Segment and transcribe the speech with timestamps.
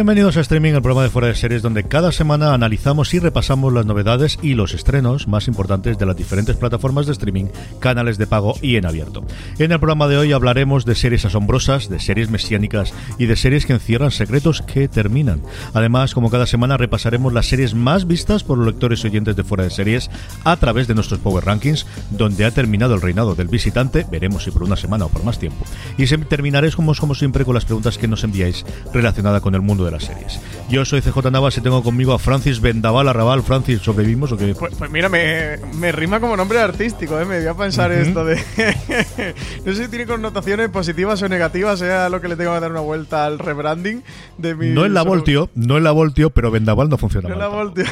[0.00, 3.70] Bienvenidos a Streaming, el programa de Fuera de Series, donde cada semana analizamos y repasamos
[3.70, 7.48] las novedades y los estrenos más importantes de las diferentes plataformas de streaming,
[7.80, 9.22] canales de pago y en abierto.
[9.58, 13.66] En el programa de hoy hablaremos de series asombrosas, de series mesiánicas y de series
[13.66, 15.42] que encierran secretos que terminan.
[15.74, 19.44] Además, como cada semana, repasaremos las series más vistas por los lectores y oyentes de
[19.44, 20.10] Fuera de Series
[20.44, 24.50] a través de nuestros Power Rankings, donde ha terminado el reinado del visitante, veremos si
[24.50, 25.66] por una semana o por más tiempo.
[25.98, 29.84] Y terminaré, como, como siempre, con las preguntas que nos enviáis relacionadas con el mundo
[29.84, 30.40] de las series.
[30.68, 33.42] Yo soy CJ Navas y tengo conmigo a Francis Vendaval Arrabal.
[33.42, 34.54] Francis, ¿sobrevivimos o qué?
[34.54, 37.24] Pues, pues mira, me, me, rima como nombre artístico, ¿eh?
[37.24, 38.36] Me voy a pensar esto de...
[39.64, 42.70] no sé si tiene connotaciones positivas o negativas, sea lo que le tengo que dar
[42.70, 44.02] una vuelta al rebranding
[44.38, 44.68] de mi...
[44.68, 47.48] No es la Voltio, no es la Voltio, pero Vendaval no funciona No es la
[47.48, 47.84] Voltio.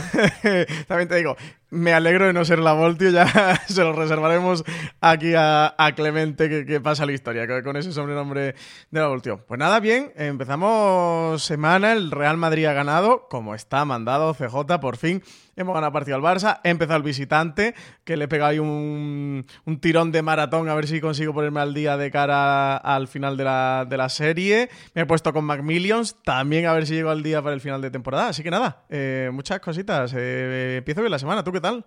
[0.86, 1.36] También te digo,
[1.70, 4.64] me alegro de no ser la Voltio, ya se lo reservaremos
[5.00, 8.54] aquí a, Clemente que, pasa la historia con ese sobrenombre
[8.90, 9.44] de la Voltio.
[9.46, 14.96] Pues nada, bien, empezamos semana, el Real Madrid ha ganado, como está mandado CJ, por
[14.96, 15.22] fin
[15.58, 17.74] hemos ganado partido al Barça, he empezado el visitante,
[18.04, 19.44] que le he pegado ahí un,
[19.80, 23.44] tirón de maratón a ver si consigo ponerme al día de cara al final de
[23.44, 27.54] la, serie, me he puesto con Macmillions, también a ver si llego al día para
[27.54, 31.44] el final de temporada, así que nada, eh, muchas cositas, eh, empiezo bien la semana,
[31.44, 31.84] ¿tú qué tal?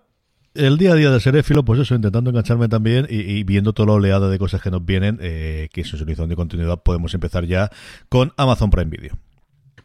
[0.54, 3.92] El día a día de Serefilo, pues eso, intentando engancharme también y, viendo toda la
[3.94, 7.46] oleada de cosas que nos vienen, eh, que es un horizonte de continuidad, podemos empezar
[7.46, 7.70] ya
[8.10, 9.18] con Amazon Prime Video.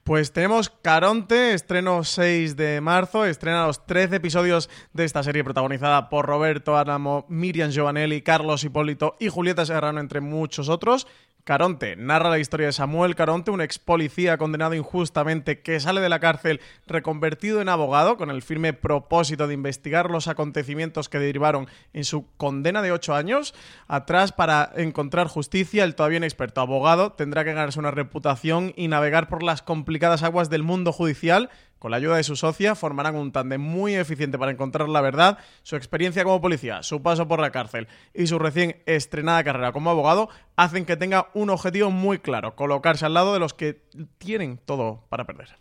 [0.07, 6.07] Pues tenemos Caronte, estreno 6 de marzo, estrena los 13 episodios de esta serie protagonizada
[6.07, 11.07] por Roberto Álamo, Miriam Giovanelli, Carlos Hipólito y Julieta Serrano, entre muchos otros.
[11.47, 16.09] Caronte narra la historia de Samuel Caronte, un ex policía condenado injustamente que sale de
[16.09, 21.69] la cárcel reconvertido en abogado con el firme propósito de investigar los acontecimientos que derivaron
[21.94, 23.56] en su condena de ocho años.
[23.88, 29.30] Atrás, para encontrar justicia, el todavía inexperto abogado tendrá que ganarse una reputación y navegar
[29.30, 31.50] por las complicadas aguas del mundo judicial
[31.80, 35.38] con la ayuda de su socia formarán un tándem muy eficiente para encontrar la verdad.
[35.64, 39.90] Su experiencia como policía, su paso por la cárcel y su recién estrenada carrera como
[39.90, 43.84] abogado hacen que tenga un objetivo muy claro, colocarse al lado de los que
[44.18, 45.56] tienen todo para perder.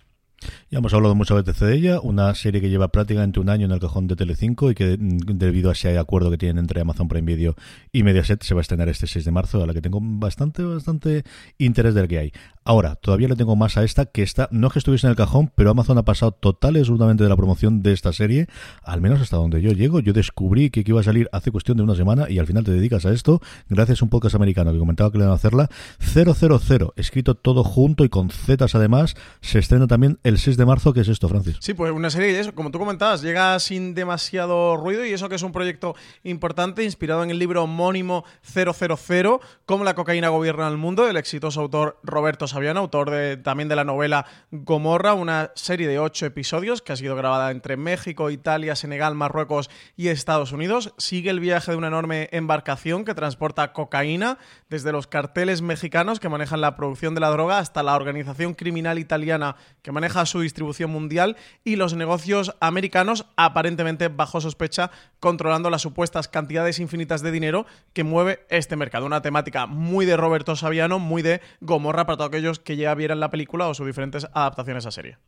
[0.70, 3.72] Ya hemos hablado muchas veces de ella, una serie que lleva prácticamente un año en
[3.72, 7.08] el cajón de Telecinco y que mm, debido a ese acuerdo que tienen entre Amazon
[7.08, 7.54] Prime Video
[7.92, 10.62] y Mediaset se va a estrenar este 6 de marzo, a la que tengo bastante,
[10.62, 11.24] bastante
[11.58, 12.32] interés del que hay.
[12.68, 15.16] Ahora, todavía le tengo más a esta, que esta, no es que estuviese en el
[15.16, 18.48] cajón, pero Amazon ha pasado total y absolutamente de la promoción de esta serie,
[18.82, 20.00] al menos hasta donde yo llego.
[20.00, 22.72] Yo descubrí que iba a salir hace cuestión de una semana y al final te
[22.72, 25.70] dedicas a esto, gracias a un podcast americano que comentaba que le van a hacerla.
[26.00, 30.92] 000, escrito todo junto y con zetas además, se estrena también el 6 de marzo,
[30.92, 31.58] que es esto, Francis.
[31.60, 35.36] Sí, pues una serie eso, como tú comentabas, llega sin demasiado ruido y eso que
[35.36, 35.94] es un proyecto
[36.24, 41.60] importante, inspirado en el libro homónimo 000, cómo la cocaína gobierna el mundo, del exitoso
[41.60, 46.80] autor Roberto Saviano, autor de, también de la novela Gomorra, una serie de ocho episodios
[46.80, 50.94] que ha sido grabada entre México, Italia, Senegal, Marruecos y Estados Unidos.
[50.96, 54.38] Sigue el viaje de una enorme embarcación que transporta cocaína
[54.70, 58.98] desde los carteles mexicanos que manejan la producción de la droga hasta la organización criminal
[58.98, 65.82] italiana que maneja su distribución mundial y los negocios americanos aparentemente bajo sospecha controlando las
[65.82, 69.04] supuestas cantidades infinitas de dinero que mueve este mercado.
[69.04, 73.30] Una temática muy de Roberto Saviano, muy de Gomorra para todos que ya vieran la
[73.30, 75.18] película o sus diferentes adaptaciones a serie.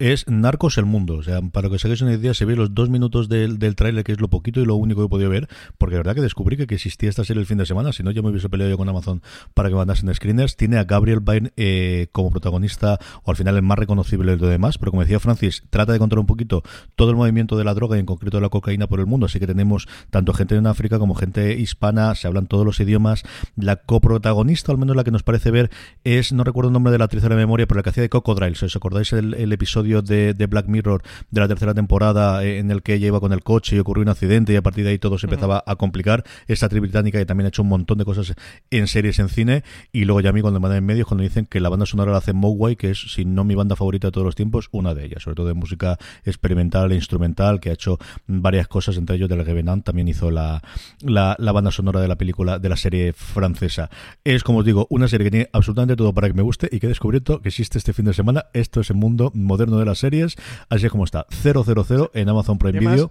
[0.00, 1.16] Es Narcos el Mundo.
[1.16, 3.76] O sea, para que os hagáis una idea, se ve los dos minutos del, del
[3.76, 5.48] tráiler, que es lo poquito y lo único que he podido ver,
[5.78, 8.10] porque la verdad que descubrí que, existía esta serie el fin de semana, si no
[8.10, 9.22] ya me hubiese peleado yo con Amazon
[9.54, 10.56] para que mandasen screeners.
[10.56, 14.48] Tiene a Gabriel Byrne eh, como protagonista, o al final el más reconocible de lo
[14.48, 16.62] demás, pero como decía Francis, trata de controlar un poquito
[16.96, 19.26] todo el movimiento de la droga y en concreto de la cocaína por el mundo,
[19.26, 23.22] así que tenemos tanto gente en África como gente hispana, se hablan todos los idiomas.
[23.56, 25.70] La coprotagonista, al menos la que nos parece ver,
[26.04, 28.02] es, no recuerdo el nombre de la actriz de la memoria, pero la que hacía
[28.02, 32.58] de Cocodrile, si os acordáis el, episodio de, Black Mirror de la tercera temporada eh,
[32.58, 34.84] en el que ella iba con el coche y ocurrió un accidente y a partir
[34.84, 36.24] de ahí todo se empezaba a complicar.
[36.46, 38.34] Esta actriz británica que también ha hecho un montón de cosas
[38.70, 41.24] en series en cine y luego ya a mí cuando me mandan en medios cuando
[41.24, 44.08] dicen que la banda sonora la hace Mogwai, que es, si no mi banda favorita
[44.08, 47.70] de todos los tiempos, una de ellas, sobre todo de música experimental e instrumental, que
[47.70, 50.62] ha hecho varias cosas, entre ellos del Revenant, también hizo la,
[51.00, 53.90] la, banda sonora de la película, de la serie francesa.
[54.24, 56.78] Es, como os digo, una serie que tiene absolutamente todo para que me guste y
[56.78, 58.46] que he descubierto que existe este fin de semana.
[58.52, 60.36] Esto es el mundo moderno de las series,
[60.68, 61.26] así es como está.
[61.30, 63.10] 000 en Amazon Prime Video.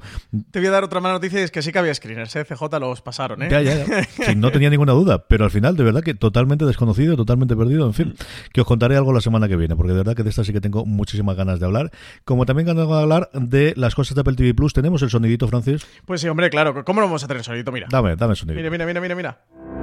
[0.51, 2.45] Te voy a dar otra mala noticia es que sí que había screeners, ¿eh?
[2.45, 3.49] CJ los pasaron, ¿eh?
[3.49, 4.35] Ya, ya, ya.
[4.35, 7.93] no tenía ninguna duda, pero al final, de verdad que totalmente desconocido, totalmente perdido, en
[7.93, 8.15] fin,
[8.53, 10.53] que os contaré algo la semana que viene, porque de verdad que de esta sí
[10.53, 11.91] que tengo muchísimas ganas de hablar.
[12.25, 15.47] Como también ganas de hablar de las cosas de Apple TV Plus, ¿tenemos el sonidito,
[15.47, 15.85] Francis?
[16.05, 16.83] Pues sí, hombre, claro.
[16.83, 17.71] ¿Cómo lo vamos a tener el sonidito?
[17.71, 17.87] Mira.
[17.89, 18.69] Dame, dame el sonidito.
[18.69, 19.78] Mira, mira, mira, mira, mira.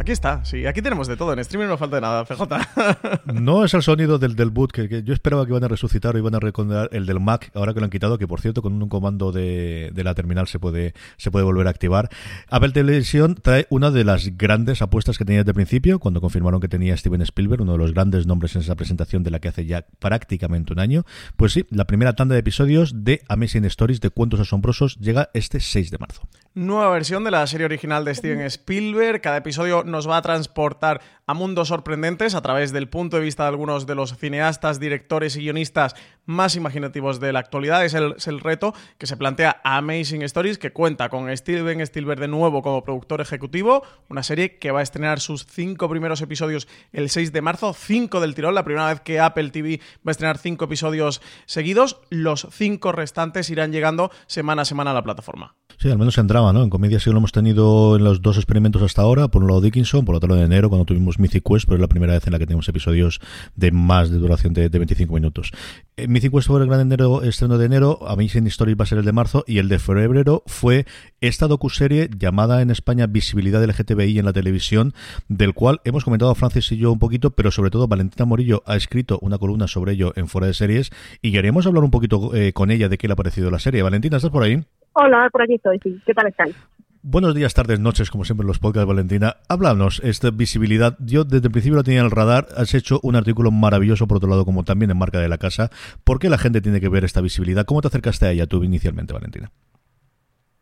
[0.00, 1.34] Aquí está, sí, aquí tenemos de todo.
[1.34, 2.42] En streaming no falta de nada, FJ.
[3.34, 6.18] no es el sonido del, del boot, que, yo esperaba que iban a resucitar o
[6.18, 8.82] iban a recordar el del Mac, ahora que lo han quitado, que por cierto, con
[8.82, 12.08] un comando de, la terminal se puede, se puede volver a activar.
[12.48, 16.62] Apple Televisión trae una de las grandes apuestas que tenía desde el principio, cuando confirmaron
[16.62, 19.48] que tenía Steven Spielberg, uno de los grandes nombres en esa presentación de la que
[19.48, 21.04] hace ya prácticamente un año.
[21.36, 25.60] Pues sí, la primera tanda de episodios de Amazing Stories de Cuentos Asombrosos llega este
[25.60, 26.22] 6 de marzo.
[26.52, 29.20] Nueva versión de la serie original de Steven Spielberg.
[29.20, 31.00] Cada episodio nos va a transportar
[31.30, 35.36] a mundos sorprendentes a través del punto de vista de algunos de los cineastas, directores
[35.36, 35.94] y guionistas
[36.26, 37.84] más imaginativos de la actualidad.
[37.84, 42.18] Es el, es el reto que se plantea Amazing Stories, que cuenta con Steven Spielberg
[42.18, 46.66] de nuevo como productor ejecutivo, una serie que va a estrenar sus cinco primeros episodios
[46.92, 50.10] el 6 de marzo, cinco del tirón, la primera vez que Apple TV va a
[50.10, 52.00] estrenar cinco episodios seguidos.
[52.10, 55.54] Los cinco restantes irán llegando semana a semana a la plataforma.
[55.78, 56.62] Sí, al menos entraba, ¿no?
[56.62, 59.62] En comedia sí lo hemos tenido en los dos experimentos hasta ahora, por un lado
[59.62, 62.26] Dickinson, por otro lado de enero, cuando tuvimos Mythic Quest, pero es la primera vez
[62.26, 63.20] en la que tenemos episodios
[63.54, 65.52] de más de duración de, 25 minutos.
[65.96, 68.98] Eh, Mythic Quest fue el gran enero, estreno de enero, Amazing Stories va a ser
[68.98, 70.86] el de marzo, y el de febrero fue
[71.20, 74.92] esta docuserie llamada en España Visibilidad del LGTBI en la televisión,
[75.28, 78.76] del cual hemos comentado Francis y yo un poquito, pero sobre todo Valentina Morillo ha
[78.76, 80.90] escrito una columna sobre ello en Fuera de Series,
[81.22, 83.82] y queríamos hablar un poquito eh, con ella de qué le ha parecido la serie.
[83.82, 84.62] Valentina, ¿estás por ahí?
[84.92, 85.78] Hola, por aquí estoy.
[85.78, 86.56] ¿Qué tal estáis?
[87.02, 89.36] Buenos días, tardes, noches, como siempre en los podcasts, Valentina.
[89.48, 90.98] Háblanos, esta visibilidad.
[91.00, 92.48] Yo desde el principio lo tenía en el radar.
[92.58, 95.70] Has hecho un artículo maravilloso, por otro lado, como también en Marca de la Casa.
[96.04, 97.64] ¿Por qué la gente tiene que ver esta visibilidad?
[97.64, 99.50] ¿Cómo te acercaste a ella tú inicialmente, Valentina?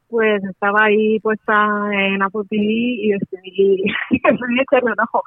[0.07, 1.53] Pues estaba ahí puesta
[1.93, 3.83] en Apple TV y decidí,
[4.13, 5.25] echarle un ojo.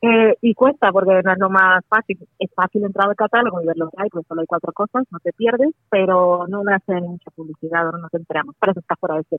[0.00, 2.18] Eh, y cuesta porque no es lo más fácil.
[2.38, 5.04] Es fácil entrar al catálogo y ver lo que hay, pues solo hay cuatro cosas,
[5.10, 8.54] no te pierdes, pero no le hacen mucha publicidad o no nos enteramos.
[8.58, 9.38] Para eso está fuera de este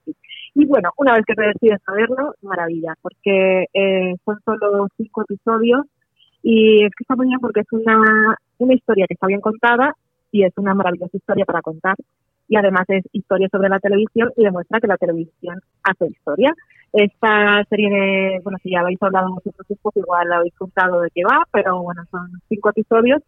[0.55, 5.85] Y bueno, una vez que te decides saberlo, maravilla, porque eh, son solo cinco episodios
[6.43, 9.93] y es que está muy bien porque es una, una historia que está bien contada
[10.31, 11.95] y es una maravillosa historia para contar
[12.49, 16.53] y además es historia sobre la televisión y demuestra que la televisión hace historia.
[16.91, 21.21] Esta serie de, bueno, si ya habéis hablado vosotros poco, igual habéis contado de qué
[21.23, 23.21] va, pero bueno, son cinco episodios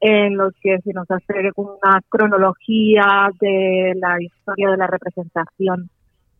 [0.00, 5.88] en los que se nos hace una cronología de la historia de la representación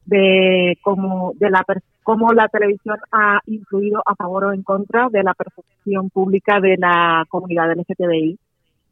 [0.04, 1.64] de cómo de la
[2.02, 6.76] cómo la televisión ha influido a favor o en contra de la percepción pública de
[6.76, 8.38] la comunidad LGTBI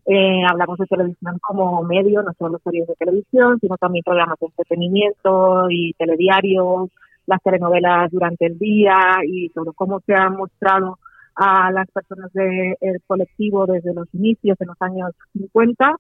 [0.07, 4.47] eh, hablamos de televisión como medio, no solo series de televisión, sino también programas de
[4.47, 6.91] entretenimiento y telediarios,
[7.27, 8.97] las telenovelas durante el día
[9.27, 10.99] y sobre cómo se han mostrado
[11.37, 15.97] a las personas del colectivo desde los inicios en los años 50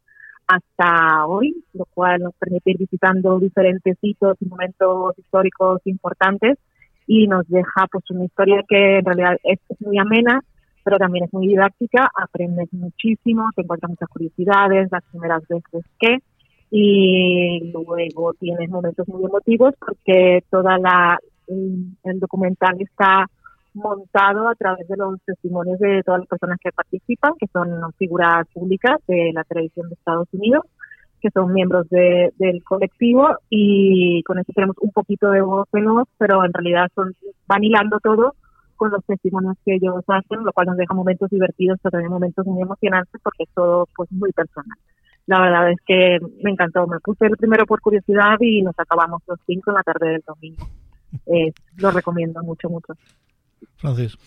[0.46, 6.58] hasta hoy, lo cual nos permite ir visitando diferentes hitos y momentos históricos importantes
[7.06, 10.40] y nos deja pues una historia que en realidad es muy amena
[10.84, 16.18] pero también es muy didáctica, aprendes muchísimo, te encuentras muchas curiosidades, las primeras veces que,
[16.70, 23.26] y luego tienes momentos muy emotivos porque toda la el documental está
[23.74, 28.46] montado a través de los testimonios de todas las personas que participan, que son figuras
[28.52, 30.64] públicas de la televisión de Estados Unidos,
[31.20, 35.86] que son miembros de, del colectivo y con eso tenemos un poquito de voz en
[35.86, 37.14] voz, pero en realidad son,
[37.46, 38.34] van hilando todo
[38.76, 42.46] con los testimonios que ellos hacen, lo cual nos deja momentos divertidos, pero también momentos
[42.46, 44.78] muy emocionantes porque es todo pues muy personal.
[45.26, 46.86] La verdad es que me encantó.
[46.86, 50.24] Me puse el primero por curiosidad y nos acabamos los cinco en la tarde del
[50.26, 50.68] domingo.
[51.26, 52.94] Eh, lo recomiendo mucho, mucho.
[53.76, 54.18] Francis.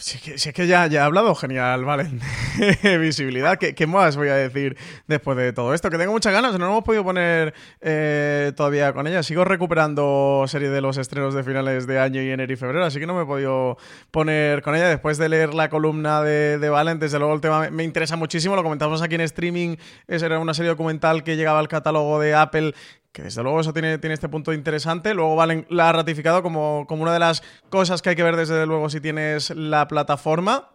[0.00, 2.08] Sí, que, es que ya, ya he hablado genial, vale.
[2.98, 3.58] Visibilidad.
[3.58, 4.74] ¿Qué, más voy a decir
[5.06, 5.90] después de todo esto?
[5.90, 7.52] Que tengo muchas ganas, no nos hemos podido poner
[7.82, 9.22] eh, todavía con ella.
[9.22, 12.98] Sigo recuperando serie de los estrenos de finales de año y enero y febrero, así
[12.98, 13.76] que no me he podido
[14.10, 14.88] poner con ella.
[14.88, 18.56] Después de leer la columna de, de Valen, desde luego el tema me, interesa muchísimo.
[18.56, 19.76] Lo comentamos aquí en streaming.
[20.08, 22.74] Esa era una serie documental que llegaba al catálogo de Apple
[23.12, 25.14] que desde luego eso tiene, tiene este punto interesante.
[25.14, 28.36] Luego Valen la ha ratificado como, como una de las cosas que hay que ver
[28.36, 30.70] desde luego si tienes la plataforma.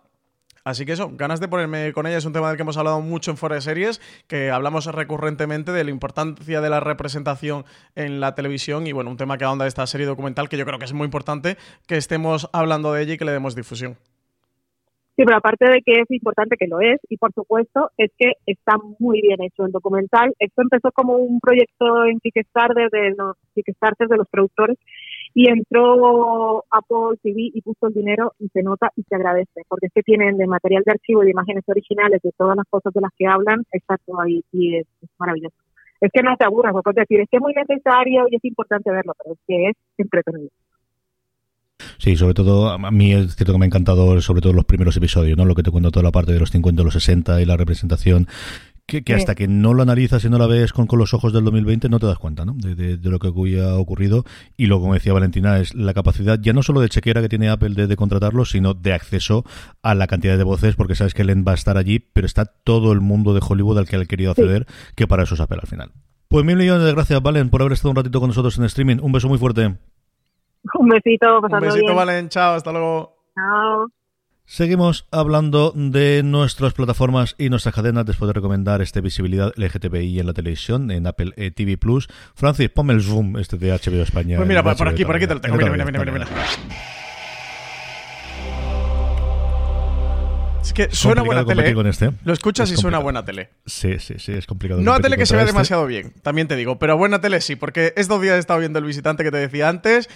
[0.66, 2.18] Así que eso, ganas de ponerme con ella.
[2.18, 5.72] Es un tema del que hemos hablado mucho en Fora de Series, que hablamos recurrentemente
[5.72, 9.68] de la importancia de la representación en la televisión y bueno, un tema que ahonda
[9.68, 13.14] esta serie documental que yo creo que es muy importante que estemos hablando de ella
[13.14, 13.96] y que le demos difusión.
[15.18, 18.34] Sí, pero aparte de que es importante que lo es, y por supuesto, es que
[18.46, 20.34] está muy bien hecho el documental.
[20.40, 24.78] Esto empezó como un proyecto en Kickstarter de los Kickstarter de los productores
[25.34, 29.88] y entró Apple TV y puso el dinero y se nota y se agradece, porque
[29.88, 32.94] es que tienen de material de archivo y de imágenes originales de todas las cosas
[32.94, 35.56] de las que hablan, está todo ahí y es, maravilloso.
[36.02, 38.92] Es que no te aburras, puedes decir, es que es muy necesario y es importante
[38.92, 40.50] verlo, pero es que es entretenido.
[42.06, 44.96] Sí, sobre todo, a mí es cierto que me ha encantado sobre todo los primeros
[44.96, 45.44] episodios, ¿no?
[45.44, 48.28] Lo que te cuento toda la parte de los 50, los 60 y la representación
[48.86, 51.44] que, hasta que no lo analizas y no la ves con, con los ojos del
[51.46, 52.54] 2020 no te das cuenta ¿no?
[52.54, 54.24] de, lo que ha ocurrido.
[54.56, 57.50] Y lo como decía Valentina es la capacidad ya no solo de chequera que tiene
[57.50, 59.44] Apple de, de contratarlo sino de acceso
[59.82, 62.46] a la cantidad de voces porque sabes que Len va a estar allí pero está
[62.46, 65.58] todo el mundo de Hollywood al que ha querido acceder que para eso es Apple
[65.60, 65.92] al final.
[66.28, 68.98] Pues mil millones de gracias Valen por haber estado un ratito con nosotros en streaming.
[69.02, 69.74] Un beso muy fuerte
[70.80, 72.30] Un besito, Un besito, Valen.
[72.30, 73.18] Chao, hasta luego.
[73.36, 73.88] Chao.
[74.48, 80.28] Seguimos hablando de nuestras plataformas y nuestras cadenas después de recomendar este visibilidad LGTBI en
[80.28, 82.08] la televisión, en Apple eh, TV Plus.
[82.36, 84.38] Francis, ponme el zoom este de HBO España.
[84.38, 85.58] Pues mira, por, aquí, por aquí te lo tengo.
[85.58, 86.12] Mira, mira, mira, mira.
[86.12, 86.28] mira.
[90.66, 91.70] Es que suena buena tele.
[91.70, 91.90] ¿eh?
[91.90, 92.12] Este.
[92.24, 93.50] Lo escuchas y suena buena tele.
[93.68, 94.82] Sí, sí, sí, es complicado.
[94.82, 95.54] No a tele que se vea este.
[95.54, 98.80] demasiado bien, también te digo, pero buena tele sí, porque estos días he estado viendo
[98.80, 100.10] el visitante que te decía antes.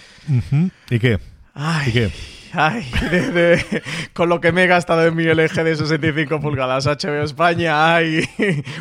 [0.90, 1.18] ¿Y qué?
[1.54, 2.10] Ay, ¿Y qué?
[2.52, 2.84] Ay,
[4.12, 8.28] con lo que me he gastado en mi LG de 65 pulgadas HBO España, hay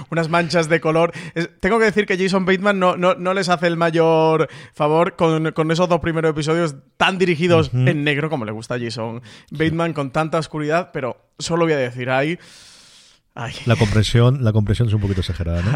[0.09, 1.11] unas manchas de color.
[1.59, 5.89] tengo que decir que Jason Bateman no, no, les hace el mayor favor con, esos
[5.89, 9.21] dos primeros episodios tan dirigidos en negro como le gusta a Jason
[9.51, 12.09] Bateman, con tanta oscuridad, pero solo voy a decir,
[13.65, 15.71] la compresión, la compresión es un poquito exagerada, ¿no?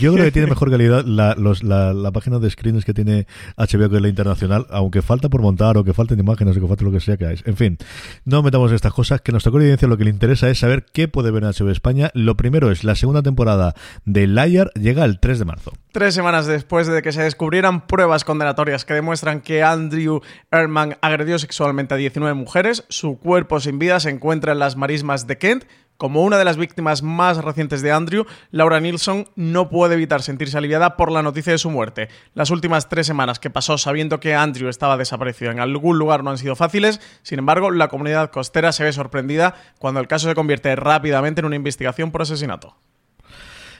[0.00, 3.96] Yo creo que tiene mejor calidad la, la, página de screens que tiene HBO que
[3.96, 6.92] es la internacional, aunque falta por montar o que falten imágenes o que falte lo
[6.92, 7.40] que sea que hay.
[7.44, 7.78] En fin,
[8.24, 11.30] no metamos estas cosas, que nuestra evidencia lo que le interesa es saber qué puede
[11.30, 12.10] ver en HBO España.
[12.14, 15.72] Lo primero es la segunda temporada de Liar llega el 3 de marzo.
[15.92, 20.20] Tres semanas después de que se descubrieran pruebas condenatorias que demuestran que Andrew
[20.50, 25.26] Ehrman agredió sexualmente a 19 mujeres, su cuerpo sin vida se encuentra en las marismas
[25.26, 25.64] de Kent,
[25.96, 30.58] como una de las víctimas más recientes de Andrew, Laura Nilsson no puede evitar sentirse
[30.58, 32.08] aliviada por la noticia de su muerte.
[32.34, 36.30] Las últimas tres semanas que pasó sabiendo que Andrew estaba desaparecido en algún lugar no
[36.30, 40.34] han sido fáciles, sin embargo, la comunidad costera se ve sorprendida cuando el caso se
[40.34, 42.76] convierte rápidamente en una investigación por asesinato.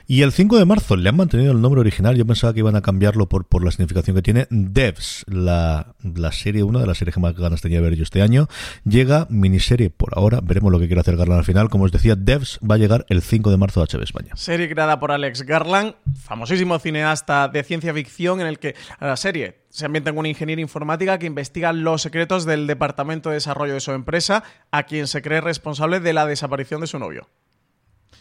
[0.09, 2.15] Y el 5 de marzo le han mantenido el nombre original.
[2.17, 4.47] Yo pensaba que iban a cambiarlo por, por la significación que tiene.
[4.51, 8.05] Devs, la, la serie, una de las series que más ganas tenía de ver yo
[8.05, 8.47] este año.
[8.85, 10.41] Llega miniserie por ahora.
[10.41, 11.71] Veremos lo que quiere hacer Garland al final.
[11.71, 14.37] Como os decía, Devs va a llegar el 5 de marzo a HB España.
[14.37, 19.67] Serie creada por Alex Garland, famosísimo cineasta de ciencia ficción, en el que la serie
[19.71, 23.81] se ambienta en una ingeniera informática que investiga los secretos del departamento de desarrollo de
[23.81, 27.29] su empresa, a quien se cree responsable de la desaparición de su novio.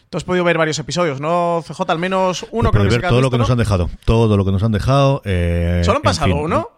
[0.08, 1.80] Tú has podido ver varios episodios, ¿no, CJ?
[1.88, 3.90] Al menos uno creo que ver todo lo que nos han dejado.
[4.04, 5.20] Todo lo que nos han dejado.
[5.24, 6.70] Eh, Solo han pasado uno.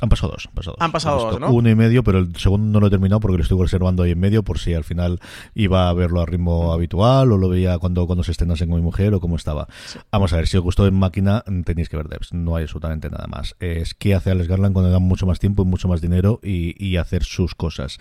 [0.00, 0.48] Han pasado dos.
[0.78, 1.50] Han pasado dos, ¿no?
[1.50, 4.12] Uno y medio, pero el segundo no lo he terminado porque lo estoy reservando ahí
[4.12, 5.20] en medio por si al final
[5.54, 8.82] iba a verlo a ritmo habitual o lo veía cuando, cuando se estrenase con mi
[8.82, 9.66] mujer o cómo estaba.
[10.10, 12.32] Vamos a ver, si os gustó en máquina tenéis que ver Devs.
[12.32, 13.56] No hay absolutamente nada más.
[13.60, 16.96] Es qué hace Alex Garland cuando dan mucho más tiempo y mucho más dinero y,
[16.98, 17.98] hacer sus cosas.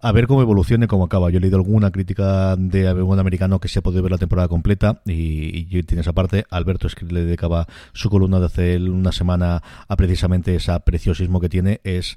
[0.00, 1.30] A ver cómo evoluciona y cómo acaba.
[1.30, 4.48] Yo he leído alguna crítica de algún americano que se ha podido ver la temporada
[4.48, 9.12] completa y, y tienes aparte, Alberto es que le dedicaba su columna de hace una
[9.12, 12.16] semana a precisamente esa preciosismo que tiene es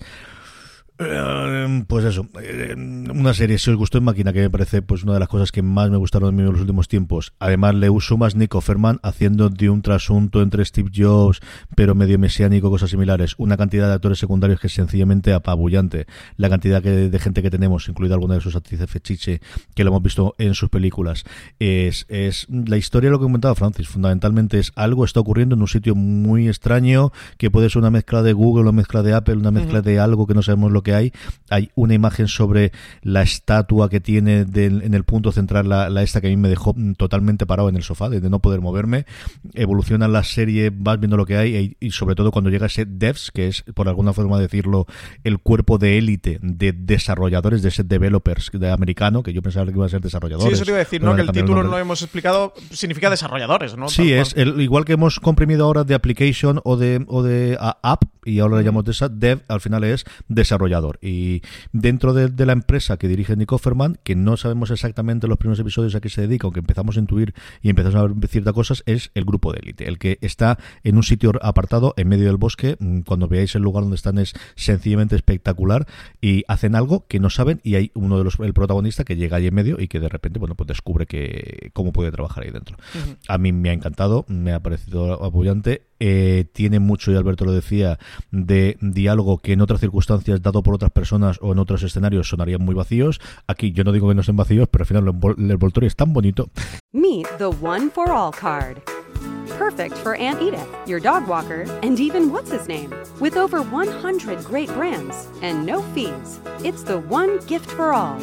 [0.98, 5.14] pues eso, eh, una serie, si os gustó en máquina, que me parece pues una
[5.14, 7.34] de las cosas que más me gustaron en los últimos tiempos.
[7.40, 11.40] Además, le uso más Nico Ferman haciendo de un trasunto entre Steve Jobs,
[11.76, 13.34] pero medio mesiánico, cosas similares.
[13.38, 16.06] Una cantidad de actores secundarios que es sencillamente apabullante.
[16.38, 19.42] La cantidad de gente que tenemos, incluida alguna de sus actrices fechiche,
[19.74, 21.24] que lo hemos visto en sus películas.
[21.60, 23.88] Es, es la historia de lo que comentaba Francis.
[23.88, 28.22] Fundamentalmente es algo está ocurriendo en un sitio muy extraño, que puede ser una mezcla
[28.22, 30.94] de Google, una mezcla de Apple, una mezcla de algo que no sabemos lo que
[30.94, 31.14] hay.
[31.50, 32.72] Hay una imagen sobre
[33.02, 36.76] la estatua que tiene en el punto central, la, esta que a mí me dejó
[36.98, 39.06] totalmente parado en el sofá, de, no poder moverme.
[39.54, 43.32] Evoluciona la serie, vas viendo lo que hay y, sobre todo cuando llega ese devs,
[43.32, 44.86] que es por alguna forma decirlo,
[45.24, 49.72] el cuerpo de élite de desarrolladores, de ese developers de americano, que yo pensaba que
[49.72, 50.50] iba a ser desarrolladores.
[50.50, 51.16] Sí, eso te iba a decir, ¿no?
[51.16, 53.88] Que el título no lo hemos explicado, significa desarrolladores, ¿no?
[53.90, 58.04] Sí, es el, igual que hemos comprimido ahora de application o de, o de app,
[58.26, 60.73] y ahora le llamamos de esa, dev, al final es desarrollador.
[61.02, 65.60] Y dentro de, la empresa que dirige Nick Offerman, que no sabemos exactamente los primeros
[65.60, 68.84] episodios a qué se dedica, aunque empezamos a intuir y empezamos a ver ciertas cosas,
[68.86, 72.38] es el grupo de élite, el que está en un sitio apartado en medio del
[72.38, 72.76] bosque.
[72.80, 75.88] Mm, cuando veáis el lugar donde están es sencillamente espectacular
[76.22, 79.38] y hacen algo que no saben y hay uno de los el protagonista que llega
[79.38, 82.52] ahí en medio y que de repente bueno pues descubre que cómo puede trabajar ahí
[82.52, 82.78] dentro.
[83.28, 87.54] A mí me ha encantado, me ha parecido apoyante eh, tiene mucho, y Alberto lo
[87.54, 87.98] decía,
[88.30, 92.62] de diálogo que en otras circunstancias, dado por otras personas o en otros escenarios, sonarían
[92.62, 93.22] muy vacíos.
[93.48, 96.12] Aquí yo no digo que no estén vacíos, pero al final el envoltorio es tan
[96.12, 96.50] bonito.
[96.92, 98.82] Meet the One for All card.
[99.58, 102.94] Perfect for Aunt Edith, your dog walker, and even what's his name.
[103.22, 108.20] With over 100 great brands and no fees, it's the one gift for all.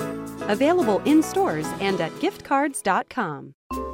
[0.50, 3.54] Available in stores and at giftcards.com.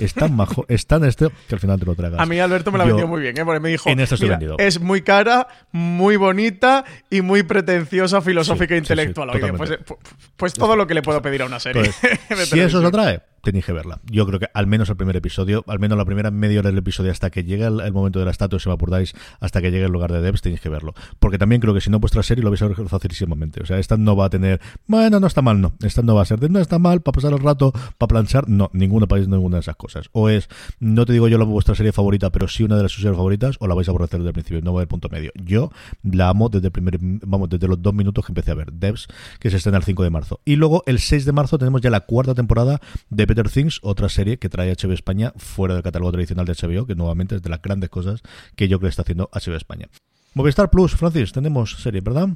[0.00, 2.20] Es tan majo, es tan este que al final te lo tragas.
[2.20, 3.44] A mí Alberto me la vendió muy bien, ¿eh?
[3.44, 9.30] porque me dijo, en es muy cara, muy bonita y muy pretenciosa, filosófica e intelectual.
[9.56, 9.78] Pues,
[10.36, 11.90] pues, todo lo que le puedo pedir a una serie.
[12.46, 14.00] si eso os atrae, tenéis que verla.
[14.10, 16.78] Yo creo que al menos el primer episodio, al menos la primera media hora del
[16.78, 19.84] episodio hasta que llegue el, momento de la estatua, si me apuráis, hasta que llegue
[19.84, 20.94] el lugar de Devs, tenéis que verlo.
[21.18, 23.62] Porque también creo que si no vuestra serie lo vais a ver facilísimamente.
[23.62, 25.74] O sea, esta no va a tener, bueno, no está mal, no.
[25.82, 28.48] Esta no va a ser de, no está mal, para pasar el rato, para planchar,
[28.48, 30.08] no, ninguno país, ninguna de esas cosas.
[30.12, 30.48] O es,
[30.80, 33.56] no te digo yo la vuestra serie favorita, pero sí una de las series favoritas,
[33.60, 35.32] o la vais a aborrecer desde el principio, no va a haber punto medio.
[35.34, 35.70] Yo
[36.02, 39.08] la amo desde el primer, vamos, desde los dos minutos que empecé a ver Devs,
[39.38, 40.40] que se estrena el 5 de marzo.
[40.44, 44.08] Y luego el 6 de marzo tenemos ya la cuarta temporada de Better Things, otra
[44.08, 47.50] serie que trae HBO España fuera del catálogo tradicional de HBO, que nuevamente es de
[47.50, 48.22] las grandes cosas
[48.56, 49.88] que yo creo que está haciendo HBO España.
[50.34, 52.30] Movistar Plus, Francis, tenemos serie, ¿verdad?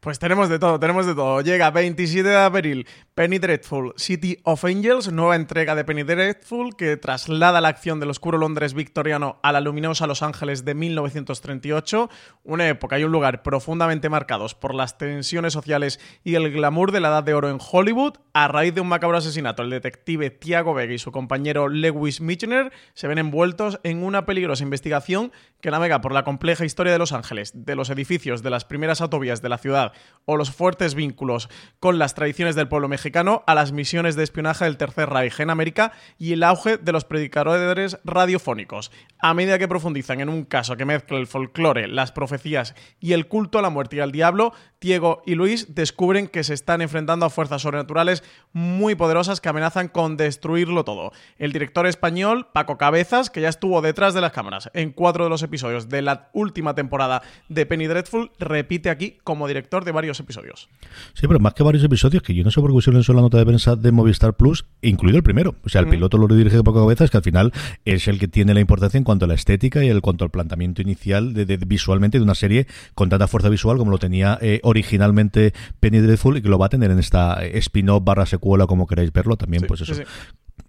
[0.00, 1.40] Pues tenemos de todo, tenemos de todo.
[1.40, 6.96] Llega 27 de abril Penny Dreadful City of Angels, nueva entrega de Penny Dreadful que
[6.96, 12.10] traslada la acción del oscuro Londres victoriano a la luminosa Los Ángeles de 1938,
[12.44, 17.00] una época y un lugar profundamente marcados por las tensiones sociales y el glamour de
[17.00, 18.18] la edad de oro en Hollywood.
[18.34, 22.70] A raíz de un macabro asesinato, el detective Tiago Vega y su compañero Lewis Michener
[22.94, 27.10] se ven envueltos en una peligrosa investigación que navega por la compleja historia de Los
[27.10, 29.87] Ángeles, de los edificios de las primeras autovías de la ciudad
[30.30, 31.48] o los fuertes vínculos
[31.80, 35.48] con las tradiciones del pueblo mexicano a las misiones de espionaje del Tercer Reich en
[35.48, 38.92] América y el auge de los predicadores radiofónicos.
[39.18, 43.26] A medida que profundizan en un caso que mezcla el folclore, las profecías y el
[43.26, 47.24] culto a la muerte y al diablo, Diego y Luis descubren que se están enfrentando
[47.24, 48.22] a fuerzas sobrenaturales
[48.52, 51.10] muy poderosas que amenazan con destruirlo todo.
[51.38, 55.30] El director español, Paco Cabezas, que ya estuvo detrás de las cámaras en cuatro de
[55.30, 60.20] los episodios de la última temporada de Penny Dreadful, repite aquí como director de varios
[60.20, 60.68] episodios.
[61.14, 63.16] Sí, pero más que varios episodios, que yo no sé por qué pusieron eso en
[63.16, 65.54] la nota de prensa de Movistar Plus, incluido el primero.
[65.64, 67.52] O sea, el piloto lo dirige Paco Cabezas, que al final
[67.84, 70.30] es el que tiene la importancia en cuanto a la estética y en cuanto al
[70.30, 74.60] planteamiento inicial de, visualmente de una serie con tanta fuerza visual como lo tenía eh,
[74.62, 78.86] originalmente Penny Dreadful y que lo va a tener en esta spin-off barra secuela, como
[78.86, 79.94] queráis verlo, también, pues eso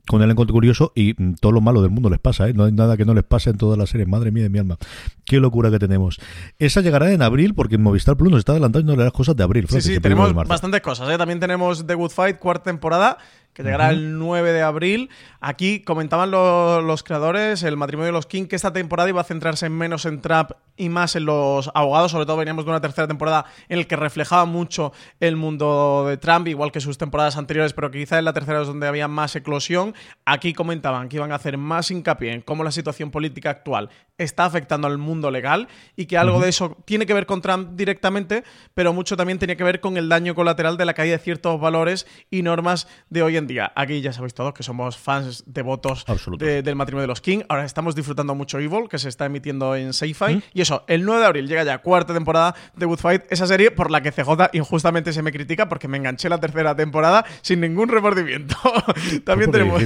[0.09, 2.53] con el encuentro curioso y mm, todo lo malo del mundo les pasa, ¿eh?
[2.53, 4.07] No hay nada que no les pase en toda la serie.
[4.07, 4.79] Madre mía de mi alma.
[5.23, 6.19] Qué locura que tenemos.
[6.57, 9.67] Esa llegará en abril porque Movistar Plus nos está adelantando las cosas de abril.
[9.69, 11.11] sí, sí, tenemos bastantes cosas.
[11.11, 11.17] ¿eh?
[11.19, 13.19] También tenemos The Good Fight, cuarta temporada
[13.53, 15.09] que llegará el 9 de abril.
[15.41, 19.69] Aquí comentaban los creadores, el matrimonio de los King, que esta temporada iba a centrarse
[19.69, 22.11] menos en Trap y más en los abogados.
[22.11, 26.17] Sobre todo veníamos de una tercera temporada en la que reflejaba mucho el mundo de
[26.17, 29.35] Trump, igual que sus temporadas anteriores, pero quizá en la tercera es donde había más
[29.35, 29.93] eclosión.
[30.25, 34.45] Aquí comentaban que iban a hacer más hincapié en cómo la situación política actual está
[34.45, 38.43] afectando al mundo legal y que algo de eso tiene que ver con Trump directamente,
[38.73, 41.59] pero mucho también tiene que ver con el daño colateral de la caída de ciertos
[41.59, 43.71] valores y normas de hoy en día.
[43.75, 46.05] Aquí ya sabéis todos que somos fans devotos
[46.37, 47.39] del matrimonio de los King.
[47.49, 50.43] Ahora estamos disfrutando mucho Evil, que se está emitiendo en Sci-Fi.
[50.53, 53.71] Y eso, el 9 de abril llega ya cuarta temporada de Good Fight, esa serie
[53.71, 57.61] por la que CJ injustamente se me critica porque me enganché la tercera temporada sin
[57.61, 58.55] ningún remordimiento.
[59.25, 59.81] también tenemos...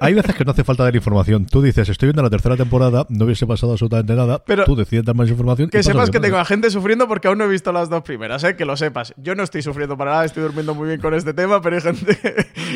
[0.00, 1.46] Hay veces que no hace falta dar información.
[1.46, 5.04] Tú dices, estoy viendo la tercera temporada, no hubiese pasado absolutamente nada, pero tú decides
[5.04, 5.68] dar más información.
[5.70, 8.44] Que sepas que tengo a gente sufriendo porque aún no he visto las dos primeras,
[8.44, 8.56] ¿eh?
[8.56, 9.14] que lo sepas.
[9.16, 11.82] Yo no estoy sufriendo para nada, estoy durmiendo muy bien con este tema, pero hay
[11.82, 12.18] gente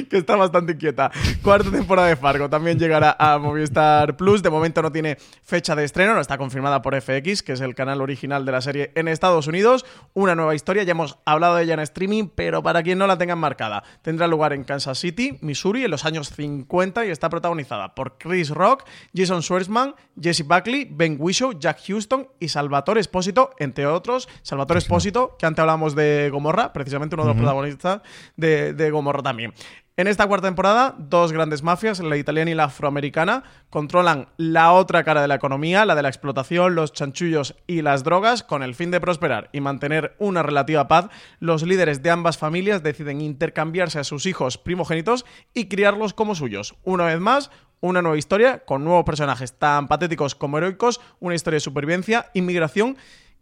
[0.08, 1.10] que está bastante inquieta.
[1.42, 4.42] Cuarta temporada de Fargo también llegará a Movistar Plus.
[4.42, 7.74] De momento no tiene fecha de estreno, no está confirmada por FX, que es el
[7.74, 9.84] canal original de la serie en Estados Unidos.
[10.14, 13.18] Una nueva historia, ya hemos hablado de ella en streaming, pero para quien no la
[13.18, 17.94] tenga marcada, tendrá lugar en Kansas City, Missouri, en los años 50 y está protagonizada
[17.94, 18.84] por Chris Rock,
[19.14, 24.28] Jason Schwartzman, Jesse Buckley, Ben Whishaw, Jack Houston y Salvatore Espósito, entre otros.
[24.42, 28.02] Salvatore Espósito, que antes hablamos de Gomorra, precisamente uno de los protagonistas
[28.36, 29.54] de, de Gomorra también.
[30.00, 35.04] En esta cuarta temporada, dos grandes mafias, la italiana y la afroamericana, controlan la otra
[35.04, 38.74] cara de la economía, la de la explotación, los chanchullos y las drogas, con el
[38.74, 41.10] fin de prosperar y mantener una relativa paz.
[41.38, 46.76] Los líderes de ambas familias deciden intercambiarse a sus hijos primogénitos y criarlos como suyos.
[46.82, 51.56] Una vez más, una nueva historia con nuevos personajes tan patéticos como heroicos, una historia
[51.56, 52.96] de supervivencia, inmigración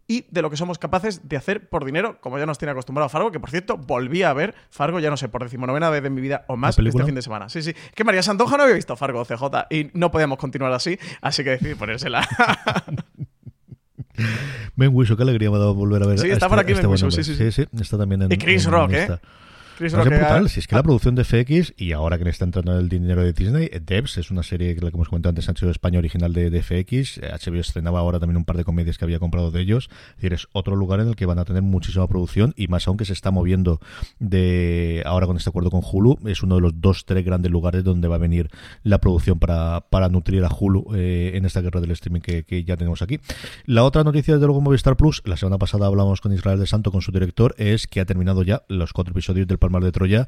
[0.08, 3.10] y de lo que somos capaces de hacer por dinero, como ya nos tiene acostumbrado
[3.10, 6.14] Fargo, que por cierto, volví a ver Fargo, ya no sé, por decimonovena vez en
[6.14, 7.48] mi vida o más este fin de semana.
[7.50, 7.74] Sí, sí.
[7.94, 11.50] Que María Santoja no había visto Fargo CJ y no podíamos continuar así, así que
[11.50, 12.26] decidí ponérsela.
[14.74, 16.18] Ben Whishaw, qué alegría me ha dado volver a ver.
[16.18, 17.66] Sí, está por aquí Ben sí, sí, sí, sí.
[17.80, 18.32] Está también en.
[18.32, 19.08] Y Chris Rock, ¿eh?
[19.86, 22.78] Es brutal, si es que la producción de FX y ahora que le está entrando
[22.78, 25.70] el dinero de Disney, eh, Debs es una serie que, hemos comentado antes, ha sido
[25.70, 27.20] España original de, FX.
[27.20, 29.88] HBO eh, estrenaba ahora también un par de comedias que había comprado de ellos.
[30.10, 32.86] Es decir, es otro lugar en el que van a tener muchísima producción y más
[32.88, 33.80] aún que se está moviendo
[34.18, 36.18] de ahora con este acuerdo con Hulu.
[36.26, 38.50] Es uno de los dos, tres grandes lugares donde va a venir
[38.82, 42.64] la producción para, para nutrir a Hulu eh, en esta guerra del streaming que, que,
[42.64, 43.20] ya tenemos aquí.
[43.64, 46.90] La otra noticia desde luego Movistar Plus, la semana pasada hablamos con Israel de Santo,
[46.90, 50.26] con su director, es que ha terminado ya los cuatro episodios del Palmar de Troya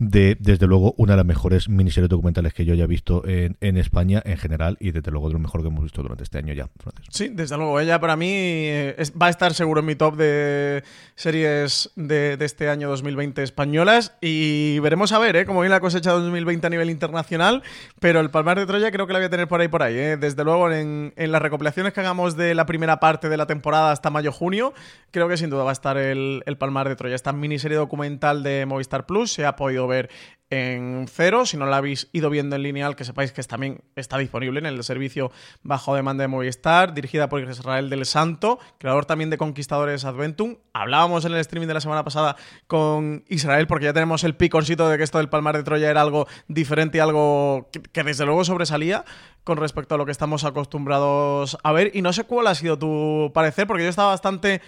[0.00, 4.22] de, desde luego, una de las mejores miniseries documentales que yo haya visto en, España
[4.24, 6.68] en general y desde luego de lo mejor que hemos visto durante este año ya,
[7.10, 10.82] Sí, desde luego, ella para mí eh, va a estar seguro en mi top de
[11.16, 15.44] series de, este año 2020 españolas y veremos a ver ¿eh?
[15.44, 17.62] cómo viene la cosecha 2020 a nivel internacional,
[18.00, 19.98] pero el Palmar de Troya creo que la voy a tener por ahí por ahí.
[19.98, 20.16] ¿eh?
[20.16, 24.08] Desde luego, en, las recopilaciones que hagamos de la primera parte de la temporada hasta
[24.08, 24.72] mayo-junio,
[25.10, 28.64] creo que sin duda va a estar el Palmar de Troya, esta miniserie documental de
[28.70, 30.08] Movistar Plus, se ha podido ver
[30.50, 31.46] en cero.
[31.46, 34.66] Si no la habéis ido viendo en lineal, que sepáis que también está disponible en
[34.66, 35.30] el servicio
[35.62, 40.56] bajo demanda de Movistar, dirigida por Israel del Santo, creador también de Conquistadores Adventum.
[40.72, 44.88] Hablábamos en el streaming de la semana pasada con Israel, porque ya tenemos el picorcito
[44.88, 48.44] de que esto del Palmar de Troya era algo diferente y algo que desde luego
[48.44, 49.04] sobresalía
[49.44, 51.92] con respecto a lo que estamos acostumbrados a ver.
[51.94, 54.60] Y no sé cuál ha sido tu parecer, porque yo estaba bastante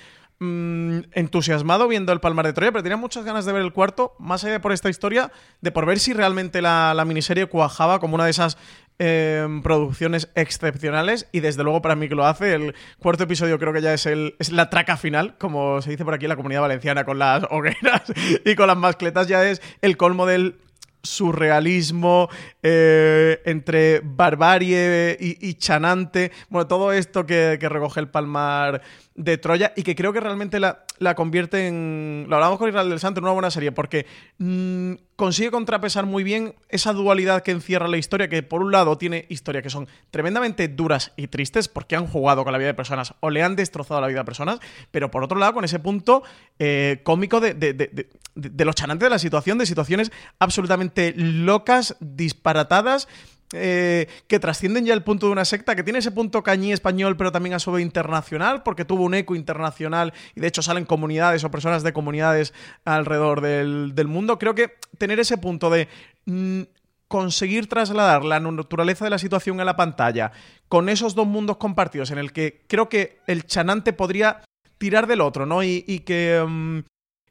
[0.44, 4.16] Mm, entusiasmado viendo el Palmar de Troya, pero tenía muchas ganas de ver el cuarto,
[4.18, 8.16] más allá de por esta historia, de por ver si realmente la, miniserie cuajaba como
[8.16, 8.58] una de esas
[8.98, 11.28] em, producciones excepcionales.
[11.30, 12.54] Y desde luego para mí que lo hace.
[12.54, 16.04] El cuarto episodio creo que ya es, el, es la traca final, como se dice
[16.04, 18.02] por aquí en la comunidad valenciana con las hogueras
[18.44, 20.56] y con las mascletas, ya es el colmo del
[21.04, 22.28] surrealismo,
[22.64, 28.82] eh, entre barbarie y, chanante, bueno, todo esto que recoge el Palmar
[29.14, 32.26] de Troya y que creo que realmente la, la convierte en.
[32.28, 34.06] Lo hablamos con Israel del Santo en una buena serie, porque
[34.38, 38.96] mm, consigue contrapesar muy bien esa dualidad que encierra la historia, que por un lado
[38.96, 42.74] tiene historias que son tremendamente duras y tristes, porque han jugado con la vida de
[42.74, 45.78] personas o le han destrozado la vida a personas, pero por otro lado, con ese
[45.78, 46.22] punto
[46.58, 51.96] eh, cómico de, de, de, de lo chanante de la situación, de situaciones absolutamente locas,
[52.00, 53.08] disparatadas
[53.52, 57.16] eh, que trascienden ya el punto de una secta, que tiene ese punto cañí español,
[57.16, 60.84] pero también a su vez internacional, porque tuvo un eco internacional y de hecho salen
[60.84, 64.38] comunidades o personas de comunidades alrededor del, mundo.
[64.38, 65.88] Creo que tener ese punto de
[66.26, 66.62] mm,
[67.08, 70.32] conseguir trasladar la naturaleza de la situación a la pantalla
[70.68, 74.40] con esos dos mundos compartidos en el que creo que el chanante podría
[74.78, 75.62] tirar del otro, ¿no?
[75.62, 76.78] Y, que, mm,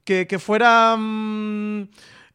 [0.03, 0.95] que, que, fuera...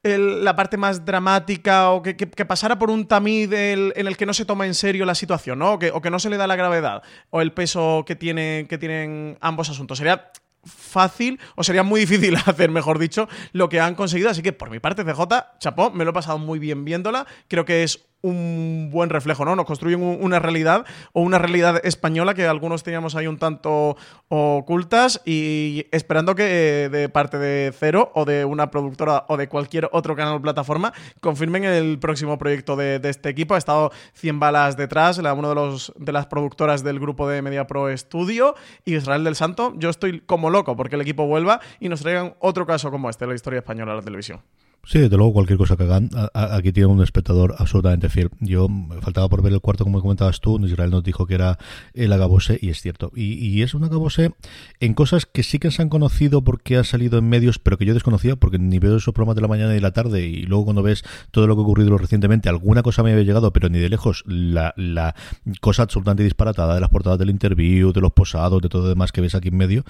[0.07, 2.14] La parte más dramática o que,
[2.47, 5.75] pasara por un tamiz en el que no se toma en serio la situación, ¿no?
[5.75, 8.66] O que, o que no se le da la gravedad o el peso que, tiene,
[8.69, 9.99] que tienen ambos asuntos.
[9.99, 10.31] Sería
[10.66, 14.31] fácil o sería muy difícil hacer, mejor dicho, lo que han conseguido.
[14.31, 15.23] Así que por mi parte, CJ,
[15.59, 17.27] chapó, me lo he pasado muy bien viéndola.
[17.49, 19.55] Creo que es un buen reflejo, ¿no?
[19.57, 23.97] Nos construyen una realidad o una realidad española que algunos teníamos ahí un tanto
[24.29, 29.49] ocultas y esperando que eh, de parte de Cero o de una productora o de
[29.49, 33.55] cualquier otro canal o plataforma confirmen el próximo proyecto de, este equipo.
[33.55, 37.43] Ha estado 100 balas detrás, la, uno de, los, de las productoras del grupo de
[37.43, 39.75] Media Pro Studio, Israel del Santo.
[39.77, 43.27] Yo estoy como loco porque el equipo vuelva y nos traigan otro caso como este,
[43.27, 44.41] la historia española de la televisión.
[44.87, 48.31] Sí, desde luego cualquier cosa que hagan, aquí tiene un espectador absolutamente fiel.
[48.38, 48.68] Yo
[49.01, 51.59] faltaba por ver el cuarto, como comentabas tú, Israel nos dijo que era
[51.92, 53.11] el agabose y es cierto.
[53.16, 54.31] Y, es un agabose
[54.79, 57.85] en cosas que sí que se han conocido porque ha salido en medios, pero que
[57.85, 60.42] yo desconocía porque ni veo esos programas de la mañana y de la tarde y
[60.44, 63.68] luego cuando ves todo lo que ha ocurrido recientemente, alguna cosa me había llegado, pero
[63.68, 65.16] ni de lejos la, la
[65.61, 69.11] cosa absolutamente disparatada de las portadas del interview, de los posados, de todo lo demás
[69.11, 69.85] que ves aquí en medio.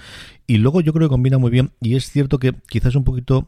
[0.47, 3.47] Y luego yo creo que combina muy bien y es cierto que quizás un poquito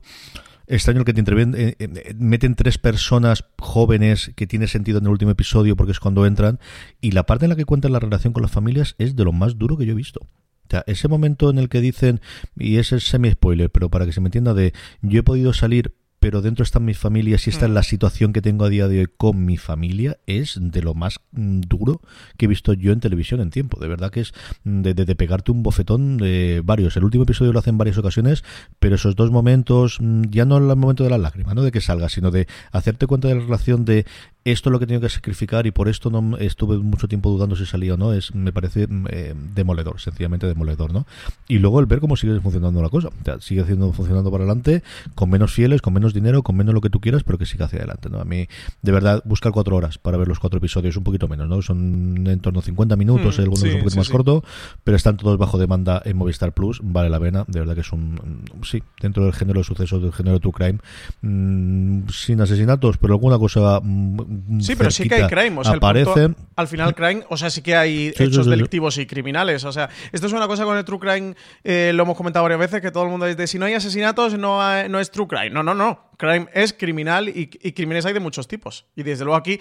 [0.69, 5.05] extraño el que te interviene, eh, eh, meten tres personas jóvenes que tiene sentido en
[5.05, 6.60] el último episodio porque es cuando entran
[7.01, 9.34] y la parte en la que cuentan la relación con las familias es de lo
[9.34, 10.21] más duro que yo he visto.
[10.21, 12.21] O sea, ese momento en el que dicen,
[12.55, 15.95] y ese es semi-spoiler, pero para que se me entienda de, yo he podido salir
[16.19, 17.84] pero dentro están mis familias y esta es la mm.
[17.84, 21.62] situación que tengo a día de hoy con mi familia, es de lo más mm,
[21.62, 22.01] duro
[22.38, 23.79] que he visto yo en televisión en tiempo.
[23.79, 26.95] De verdad que es mm, de, pegarte un bofetón de varios.
[26.97, 28.43] El último episodio lo hace en varias ocasiones,
[28.79, 32.10] pero esos dos momentos, ya no el momento de la lágrima, no de que salga,
[32.10, 34.05] sino de hacerte cuenta de la relación de
[34.45, 37.29] esto es lo que he tenido que sacrificar y por esto no estuve mucho tiempo
[37.29, 41.05] dudando si salía o no, es me parece eh, demoledor, sencillamente demoledor, ¿no?
[41.47, 43.10] Y luego el ver cómo sigue funcionando la cosa,
[43.41, 44.82] sigue haciendo, funcionando para adelante,
[45.13, 47.65] con menos fieles, con menos dinero, con menos lo que tú quieras, pero que siga
[47.65, 48.19] hacia adelante, ¿no?
[48.19, 48.48] A mí,
[48.82, 51.62] de verdad, buscar cuatro horas para ver los cuatro episodios, un poquito menos, ¿no?
[51.62, 54.43] Son en torno a 50 minutos, mm, algunos es un poquito más corto,
[54.84, 57.91] pero están todos bajo demanda en Movistar Plus, vale la pena, de verdad que es
[57.91, 60.80] un, sí, dentro del género de sucesos, del género de True Crime,
[61.22, 65.60] mm, sin asesinatos, pero alguna cosa mm, Sí, pero sí que hay crime.
[65.60, 66.34] O sea, aparece...
[66.56, 69.63] al final, crime, o sea, sí que hay hechos delictivos y criminales.
[69.63, 72.60] O sea, esto es una cosa con el true crime, eh, lo hemos comentado varias
[72.60, 75.50] veces, que todo el mundo dice, si no hay asesinatos, no, no es true crime.
[75.50, 75.98] No, no, no.
[76.17, 78.85] Crime es criminal y, y crímenes hay de muchos tipos.
[78.95, 79.59] Y desde luego aquí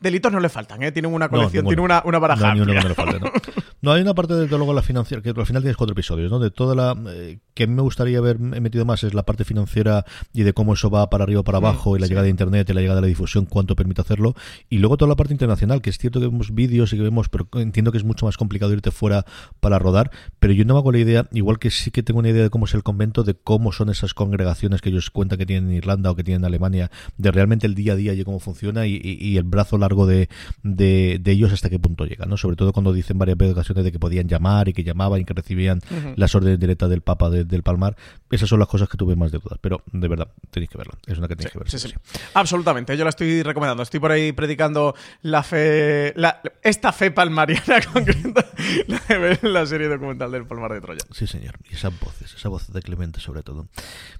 [0.00, 0.92] delitos no le faltan, ¿eh?
[0.92, 2.54] Tienen una colección, tienen una, una baraja.
[2.54, 2.64] No,
[3.82, 6.38] no, hay una parte de luego la financiera, que al final tienes cuatro episodios, ¿no?
[6.38, 6.96] De toda la.
[7.10, 10.88] Eh, que me gustaría haber metido más es la parte financiera y de cómo eso
[10.88, 12.96] va para arriba o para mm, abajo, y la llegada de internet y la llegada
[12.96, 14.34] de la difusión, cuánto permite hacerlo.
[14.70, 17.28] Y luego toda la parte internacional, que es cierto que vemos vídeos y que vemos,
[17.28, 19.26] pero entiendo que es mucho más complicado irte fuera
[19.60, 20.10] para rodar.
[20.38, 22.50] Pero yo no me hago la idea, igual que sí que tengo una idea de
[22.50, 25.76] cómo es el convento, de cómo son esas congregaciones que ellos cuentan que tienen en
[25.76, 28.86] Irlanda o que tienen en Alemania, de realmente el día a día y cómo funciona
[28.86, 30.28] y el brazo largo de
[30.62, 32.36] de, ellos hasta qué punto llegan, ¿no?
[32.36, 35.34] Sobre todo cuando dicen varias ocasiones de que podían llamar y que llamaban y que
[35.34, 35.80] recibían
[36.16, 37.96] las órdenes directas del Papa del Palmar.
[38.30, 40.94] Esas son las cosas que tuve más de dudas, pero de verdad, tenéis que verla.
[41.06, 41.70] Es una que tenéis que ver.
[41.70, 41.94] Sí, sí,
[42.34, 43.82] Absolutamente, yo la estoy recomendando.
[43.82, 46.14] Estoy por ahí predicando la fe,
[46.62, 48.46] esta fe palmariana concreta,
[48.86, 49.00] la
[49.42, 51.00] la serie documental del Palmar de Troya.
[51.12, 51.56] Sí, señor.
[51.70, 53.68] Y esas voces, esa voz de Clemente sobre todo.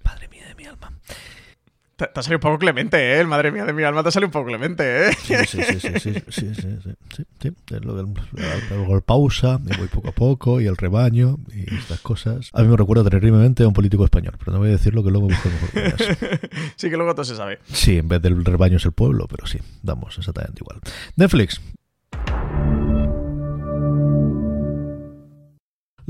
[0.03, 0.93] Padre mía de mi alma.
[2.01, 3.25] Te, ha salido un poco clemente, ¿eh?
[3.27, 5.13] Madre mía de mi alma, te ha salido un poco clemente, ¿eh?
[5.23, 6.75] Sí, sí, sí, sí, sí, sí, sí,
[7.15, 12.01] sí, sí, Luego el pausa, y voy poco a poco, y el rebaño, y estas
[12.01, 12.49] cosas.
[12.55, 15.05] A mí me recuerda terriblemente a un político español, pero no voy a decir lo
[15.05, 16.07] que luego busco mejor.
[16.77, 17.59] sí, que luego todo se sabe.
[17.71, 20.81] Sí, en vez del rebaño es el pueblo, pero sí, damos exactamente igual.
[21.17, 21.61] Netflix,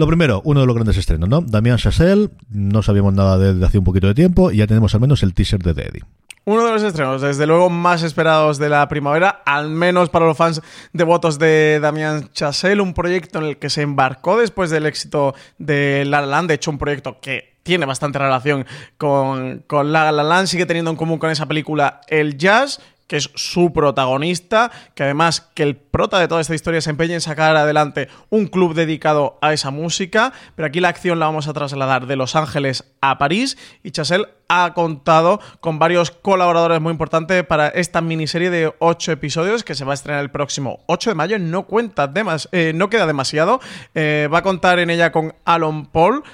[0.01, 1.43] Lo primero, uno de los grandes estrenos, ¿no?
[1.43, 5.03] Damián Chazelle, no sabíamos nada de hace un poquito de tiempo y ya tenemos al
[5.03, 6.05] menos el teaser de Eddie.
[6.47, 10.39] Uno de los estrenos, desde luego, más esperados de la primavera, al menos para los
[10.39, 10.63] fans
[10.95, 16.07] devotos de Damián Chazelle, un proyecto en el que se embarcó después del éxito de
[16.07, 18.65] La La Land, de hecho un proyecto que tiene bastante relación
[18.97, 23.17] con, con La La Land, sigue teniendo en común con esa película el jazz, que
[23.17, 27.21] es su protagonista, que además que el prota de toda esta historia se empeña en
[27.21, 31.53] sacar adelante un club dedicado a esa música, pero aquí la acción la vamos a
[31.53, 37.45] trasladar de Los Ángeles a París y Chassel ha contado con varios colaboradores muy importantes
[37.45, 41.15] para esta miniserie de 8 episodios que se va a estrenar el próximo 8 de
[41.15, 41.39] mayo.
[41.39, 42.13] No cuenta
[42.51, 43.61] eh, no queda demasiado.
[43.95, 46.25] Eh, va a contar en ella con Alon Paul,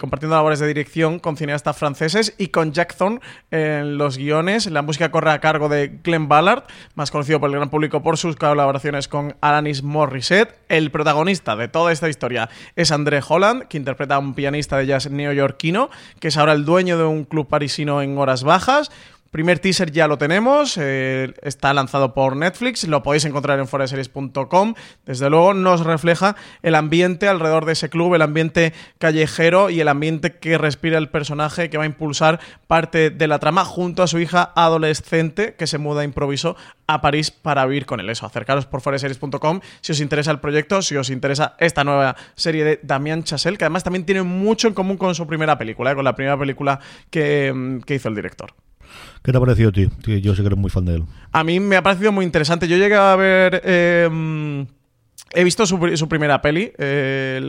[0.00, 4.66] compartiendo labores de dirección con cineastas franceses, y con Jack Thorne en los guiones.
[4.70, 8.16] La música corre a cargo de Glenn Ballard, más conocido por el gran público por
[8.16, 10.54] sus colaboraciones con Alanis Morissette.
[10.70, 14.86] El protagonista de toda esta historia es André Holland, que interpreta a un pianista de
[14.86, 18.92] jazz neoyorquino, que es ahora el dueño de un club parisino en horas bajas
[19.30, 24.74] Primer teaser ya lo tenemos, eh, está lanzado por Netflix, lo podéis encontrar en foreseries.com.
[25.04, 29.88] Desde luego nos refleja el ambiente alrededor de ese club, el ambiente callejero y el
[29.88, 34.06] ambiente que respira el personaje que va a impulsar parte de la trama junto a
[34.06, 38.08] su hija adolescente que se muda improviso a París para vivir con él.
[38.08, 42.64] Eso, acercaros por foreseries.com si os interesa el proyecto, si os interesa esta nueva serie
[42.64, 45.94] de Damien Chazelle, que además también tiene mucho en común con su primera película, ¿eh?
[45.94, 48.54] con la primera película que, mm, que hizo el director.
[49.22, 49.88] ¿Qué te ha parecido, tío?
[50.04, 51.04] Yo sé que eres muy fan de él.
[51.32, 52.68] A mí me ha parecido muy interesante.
[52.68, 53.60] Yo llegué a ver.
[53.64, 54.66] Eh,
[55.34, 56.72] he visto su, primera peli,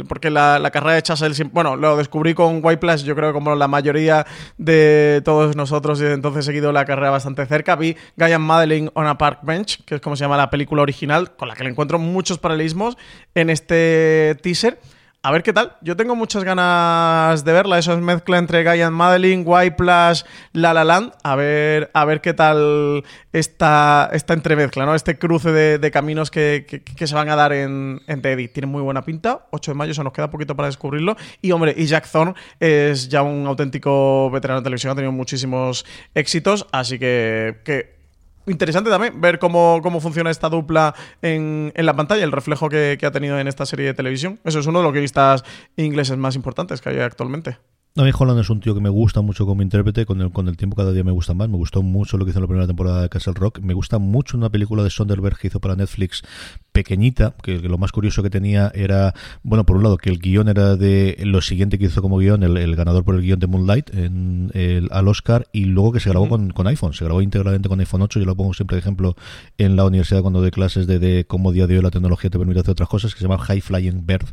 [0.08, 3.68] porque la, carrera de Chazelle, bueno, lo descubrí con White Plus, yo creo como la
[3.68, 4.26] mayoría
[4.58, 7.76] de todos nosotros, y entonces he seguido la carrera bastante cerca.
[7.76, 10.82] Vi Guy and Madeline on a Park Bench, que es como se llama la película
[10.82, 12.98] original, con la que le encuentro muchos paralelismos
[13.34, 14.80] en este teaser.
[15.22, 15.76] A ver qué tal.
[15.82, 17.78] Yo tengo muchas ganas de verla.
[17.78, 21.12] Eso es mezcla entre Guy and Madeline, White Plus, La La Land.
[21.24, 23.04] A ver, a ver qué tal
[23.34, 24.96] esta, esta entremezcla, ¿no?
[24.96, 28.48] Este cruce de, caminos que, que, se van a dar en, en Teddy.
[28.48, 29.46] Tiene muy buena pinta.
[29.52, 31.18] 8 de mayo, se nos queda poquito para descubrirlo.
[31.42, 34.94] Y hombre, y Jack Thorne es ya un auténtico veterano de televisión.
[34.94, 36.66] Ha tenido muchísimos éxitos.
[36.72, 37.99] Así que, que
[38.48, 42.98] interesante también ver cómo, cómo funciona esta dupla en, en la pantalla, el reflejo que,
[43.02, 44.40] ha tenido en esta serie de televisión.
[44.44, 45.44] Eso es uno de los guionistas
[45.76, 47.58] ingleses más importantes que hay actualmente.
[48.00, 50.48] A mí Holland es un tío que me gusta mucho como intérprete, con el, con
[50.48, 51.50] el tiempo cada día me gusta más.
[51.50, 53.60] Me gustó mucho lo que hizo en la primera temporada de Castle Rock.
[53.60, 56.24] Me gusta mucho una película de Sonderberg que hizo para Netflix
[56.72, 60.20] pequeñita, que, que, lo más curioso que tenía era, bueno, por un lado, que el
[60.20, 63.38] guion era de lo siguiente que hizo como guion, el, el ganador por el guion
[63.38, 66.30] de Moonlight en el, al Oscar, y luego que se grabó mm.
[66.30, 69.18] con, con, iPhone, se grabó íntegramente con iPhone 8, yo lo pongo siempre de ejemplo
[69.58, 72.38] en la universidad cuando doy clases de, de cómo día de hoy la tecnología te
[72.38, 74.28] permite hacer otras cosas, que se llama High Flying Bird.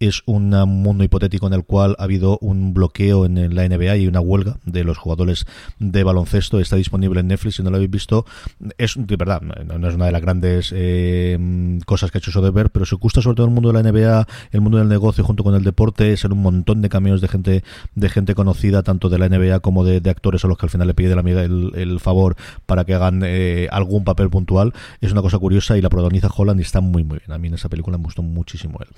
[0.00, 4.06] Es un mundo hipotético en el cual ha habido un bloqueo en la NBA y
[4.06, 5.46] una huelga de los jugadores
[5.78, 6.60] de baloncesto.
[6.60, 8.26] Está disponible en Netflix, si no lo habéis visto.
[8.78, 12.70] Es, de verdad, no es una de las grandes eh, cosas que ha hecho Soderbergh,
[12.70, 15.44] pero si gusta sobre todo el mundo de la NBA, el mundo del negocio junto
[15.44, 19.18] con el deporte, ser un montón de cameos de gente de gente conocida, tanto de
[19.18, 21.42] la NBA como de, de actores a los que al final le pide la amiga
[21.42, 24.72] el, el favor para que hagan eh, algún papel puntual.
[25.00, 27.32] Es una cosa curiosa y la protagoniza Holland y está muy muy bien.
[27.32, 28.88] A mí en esa película me gustó muchísimo él.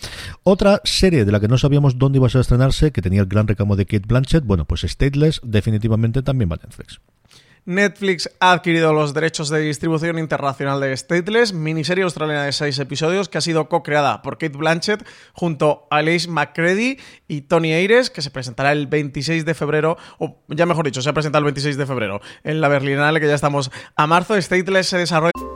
[0.42, 3.48] Otra serie de la que no sabíamos dónde iba a estrenarse, que tenía el gran
[3.48, 7.00] recamo de Kate Blanchett, bueno, pues Stateless definitivamente también va a Netflix.
[7.66, 13.28] Netflix ha adquirido los derechos de distribución internacional de Stateless, miniserie australiana de seis episodios
[13.28, 18.22] que ha sido co-creada por Kate Blanchett junto a Alice McCready y Tony Ayres, que
[18.22, 21.76] se presentará el 26 de febrero, o ya mejor dicho, se ha presentado el 26
[21.76, 24.40] de febrero en la Berlinale, que ya estamos a marzo.
[24.40, 25.55] Stateless se desarrolla.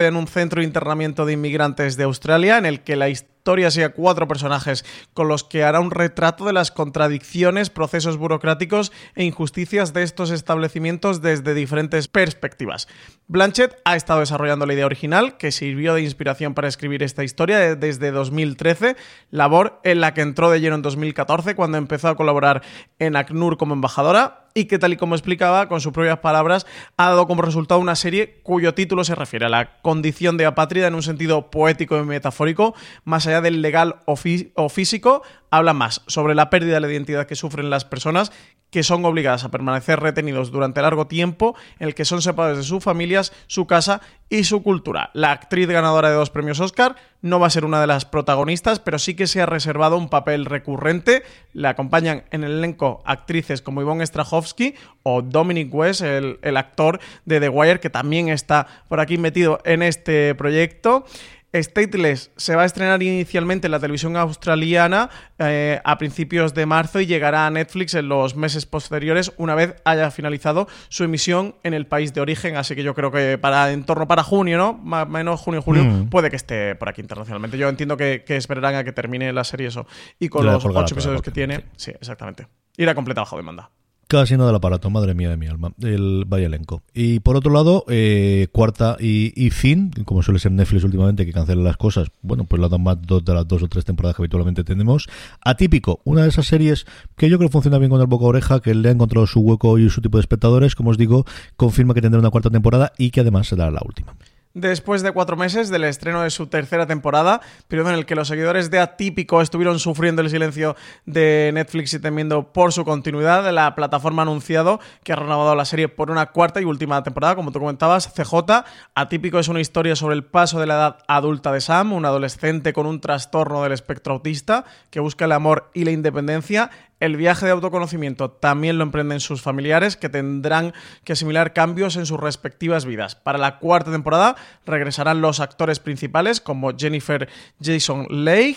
[0.00, 3.90] en un centro de internamiento de inmigrantes de Australia en el que la historia sigue
[3.90, 9.92] cuatro personajes con los que hará un retrato de las contradicciones, procesos burocráticos e injusticias
[9.92, 12.88] de estos establecimientos desde diferentes perspectivas.
[13.28, 17.76] Blanchett ha estado desarrollando la idea original que sirvió de inspiración para escribir esta historia
[17.76, 18.96] desde 2013,
[19.30, 22.62] labor en la que entró de lleno en 2014 cuando empezó a colaborar
[22.98, 27.08] en ACNUR como embajadora y que tal y como explicaba con sus propias palabras ha
[27.08, 30.94] dado como resultado una serie cuyo título se refiere a la condición de apátrida en
[30.94, 34.14] un sentido poético y metafórico, más allá del legal o,
[34.54, 38.32] o físico, habla más sobre la pérdida de la identidad que sufren las personas
[38.70, 42.64] que son obligadas a permanecer retenidos durante largo tiempo, en el que son separados de
[42.64, 45.10] sus familias, su casa y su cultura.
[45.12, 48.78] La actriz ganadora de dos premios Oscar no va a ser una de las protagonistas,
[48.78, 51.24] pero sí que se ha reservado un papel recurrente.
[51.52, 57.00] Le acompañan en el elenco actrices como Ivonne Strahovski o Dominic West, el, el actor
[57.24, 61.04] de The Wire, que también está por aquí metido en este proyecto.
[61.52, 67.00] Stateless se va a estrenar inicialmente en la televisión australiana eh, a principios de marzo
[67.00, 71.74] y llegará a Netflix en los meses posteriores una vez haya finalizado su emisión en
[71.74, 72.56] el país de origen.
[72.56, 74.74] Así que yo creo que para en torno para junio, ¿no?
[74.74, 76.08] Más o menos junio julio, Mm.
[76.08, 77.58] puede que esté por aquí internacionalmente.
[77.58, 79.86] Yo entiendo que, que esperarán a que termine la serie eso.
[80.18, 82.46] Y con los ocho episodios que tiene, sí, exactamente.
[82.76, 83.70] Irá completa bajo demanda.
[84.10, 86.82] Casi nada del aparato, madre mía de mi alma, el vaya elenco.
[86.92, 91.62] Y por otro lado, eh, cuarta y, fin, como suele ser Netflix últimamente, que cancela
[91.62, 94.22] las cosas, bueno, pues la dan más dos de las dos o tres temporadas que
[94.22, 95.06] habitualmente tenemos.
[95.44, 96.86] Atípico, una de esas series
[97.16, 99.42] que yo creo que funciona bien con el boca oreja, que le ha encontrado su
[99.42, 101.24] hueco y su tipo de espectadores, como os digo,
[101.56, 104.16] confirma que tendrá una cuarta temporada y que además será la última.
[104.52, 108.26] Después de cuatro meses del estreno de su tercera temporada, periodo en el que los
[108.26, 110.74] seguidores de Atípico estuvieron sufriendo el silencio
[111.06, 115.64] de Netflix y temiendo por su continuidad, la plataforma ha anunciado que ha renovado la
[115.64, 118.64] serie por una cuarta y última temporada, como tú comentabas, CJ.
[118.96, 122.72] Atípico es una historia sobre el paso de la edad adulta de Sam, un adolescente
[122.72, 127.46] con un trastorno del espectro autista que busca el amor y la independencia el viaje
[127.46, 130.74] de autoconocimiento también lo emprenden sus familiares, que tendrán
[131.04, 133.14] que asimilar cambios en sus respectivas vidas.
[133.14, 134.36] Para la cuarta temporada
[134.66, 137.28] regresarán los actores principales, como Jennifer
[137.60, 138.56] Jason Leigh.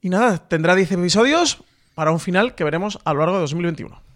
[0.00, 1.58] Y nada, tendrá 10 episodios
[1.94, 4.07] para un final que veremos a lo largo de 2021.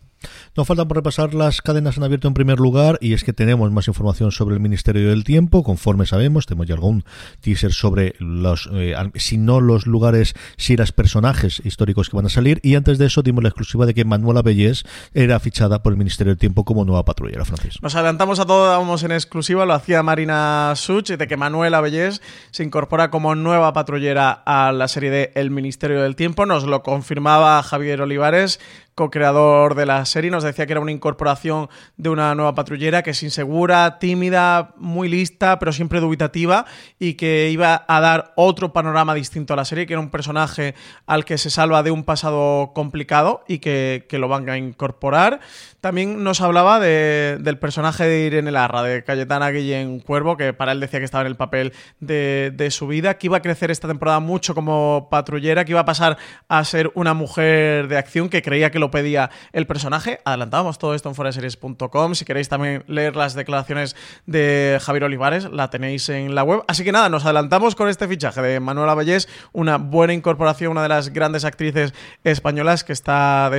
[0.57, 3.71] Nos falta por repasar las cadenas en abierto en primer lugar y es que tenemos
[3.73, 7.05] más información sobre el Ministerio del Tiempo, conforme sabemos, tenemos ya algún
[7.41, 12.31] teaser sobre los, eh, si no los lugares, si las personajes históricos que van a
[12.31, 15.93] salir y antes de eso dimos la exclusiva de que Manuela Bellés era fichada por
[15.93, 17.79] el Ministerio del Tiempo como nueva patrullera francesa.
[17.83, 22.23] Nos adelantamos a todo, dábamos en exclusiva, lo hacía Marina Such, de que Manuela Bellés
[22.51, 26.47] se incorpora como nueva patrullera a la serie de El Ministerio del Tiempo.
[26.47, 28.61] Nos lo confirmaba Javier Olivares,
[28.95, 30.31] co-creador de la serie.
[30.31, 35.09] Nos decía que era una incorporación de una nueva patrullera que es insegura, tímida, muy
[35.09, 36.67] lista, pero siempre dubitativa
[36.99, 40.75] y que iba a dar otro panorama distinto a la serie, que era un personaje
[41.07, 45.41] al que se salva de un pasado complicado y que, que lo van a incorporar.
[45.83, 50.71] También nos hablaba de- del personaje de Irene Larra, de Cayetana Guillén Cuervo, que para
[50.71, 53.89] él decía que estaba en el papel de, su vida, que iba a crecer esta
[53.89, 56.19] temporada mucho como patrullera, que iba a pasar
[56.49, 60.21] a ser una mujer de acción, que creía que lo pedía el personaje.
[60.25, 62.15] Adelantábamos todo esto en foraseries.com.
[62.15, 66.63] Si queréis también leer las declaraciones de Javier Olivares, la tenéis en la web.
[66.69, 70.85] Así que nada, nos adelantamos con este fichaje de Manuela Vallés, una buena incorporación, una
[70.85, 73.51] de las grandes actrices españolas que está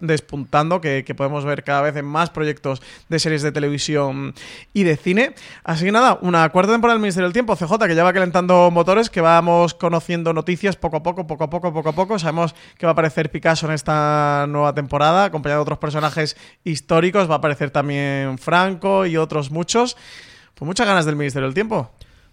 [0.00, 4.34] despuntando, que, que podemos ver cada vez en más proyectos de series de televisión
[4.72, 5.34] y de cine.
[5.64, 8.70] Así que nada, una cuarta temporada del Ministerio del Tiempo, CJ, que ya va calentando
[8.70, 12.18] motores, que vamos conociendo noticias poco a poco, poco a poco, poco a poco.
[12.18, 17.30] Sabemos que va a aparecer Picasso en esta nueva temporada, acompañado de otros personajes históricos.
[17.30, 19.96] Va a aparecer también Franco y otros muchos.
[20.54, 21.90] Pues muchas ganas del Ministerio del Tiempo.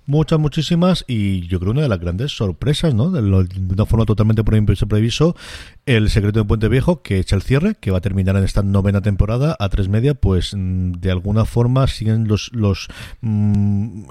[0.07, 3.11] Muchas, muchísimas, y yo creo una de las grandes sorpresas, ¿no?
[3.11, 4.55] De, lo- de una forma totalmente por
[5.85, 8.63] El secreto de Puente Viejo, que echa el cierre, que va a terminar en esta
[8.63, 12.87] novena temporada, a tres media, pues mm, de alguna forma siguen los, los
[13.21, 14.03] mm,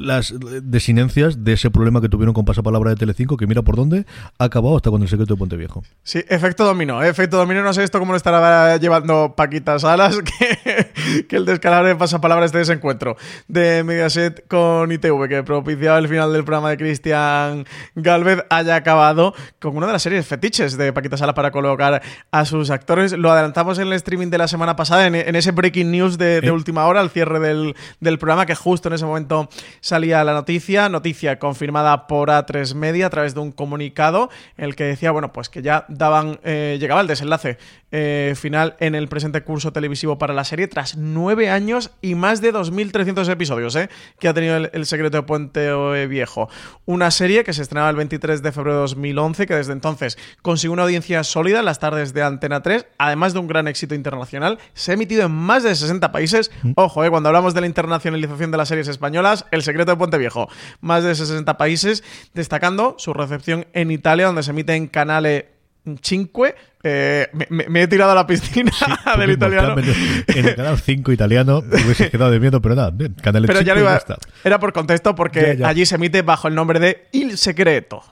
[0.00, 4.06] las desinencias de ese problema que tuvieron con Pasapalabra de Telecinco, que mira por dónde
[4.38, 5.82] ha acabado hasta con El secreto de Puente Viejo.
[6.02, 7.62] Sí, efecto dominó, efecto dominó.
[7.62, 12.52] No sé esto cómo lo estará llevando Paquita Salas, que, que el descalabro pasa palabras
[12.52, 13.16] de desencuentro
[13.48, 19.34] de Mediaset con ITV, que propiciaba el final del programa de Cristian Galvez, haya acabado
[19.60, 23.12] con una de las series fetiches de Paquita Salas para colocar a sus actores.
[23.12, 26.40] Lo adelantamos en el streaming de la semana pasada, en, en ese breaking news de,
[26.40, 26.50] de Eh.
[26.50, 29.48] última hora, al cierre del, del programa, que justo en ese momento
[29.80, 34.76] salía la noticia, noticia confirmada por A3 Media a través de un comunicado, en el
[34.76, 37.58] que decía, bueno, pues que ya daban, eh, llegaba el desenlace
[37.92, 42.40] eh, final en el presente curso televisivo para la serie, tras nueve años y más
[42.40, 43.88] de 2.300 episodios, eh,
[44.18, 46.48] que ha tenido el, el secreto de Puente Viejo.
[46.86, 50.72] Una serie que se estrenaba el 23 de febrero de 2011, que desde entonces consiguió
[50.72, 54.58] una audiencia sólida en las tardes de Antena 3, además de un gran éxito internacional,
[54.74, 56.50] se ha emitido en más de 60 países.
[56.76, 60.18] Ojo, eh, cuando hablamos de la internacionalización de las series españolas, El secreto de Puente
[60.18, 60.48] Viejo,
[60.80, 62.02] más de 60 países,
[62.34, 66.46] destacando su recepción en Italia, donde se emite en Canale 5.
[66.84, 68.70] Eh, me, he tirado a la piscina
[69.18, 69.76] del italiano.
[69.78, 73.60] En el canal 5 italiano, te hubieses quedado de miedo, pero nada, bien, canal Pero
[73.60, 74.02] ya 5 lo iba,
[74.44, 75.68] era por contexto porque Ya, ya.
[75.68, 78.02] allí se emite bajo el nombre de Il Secreto.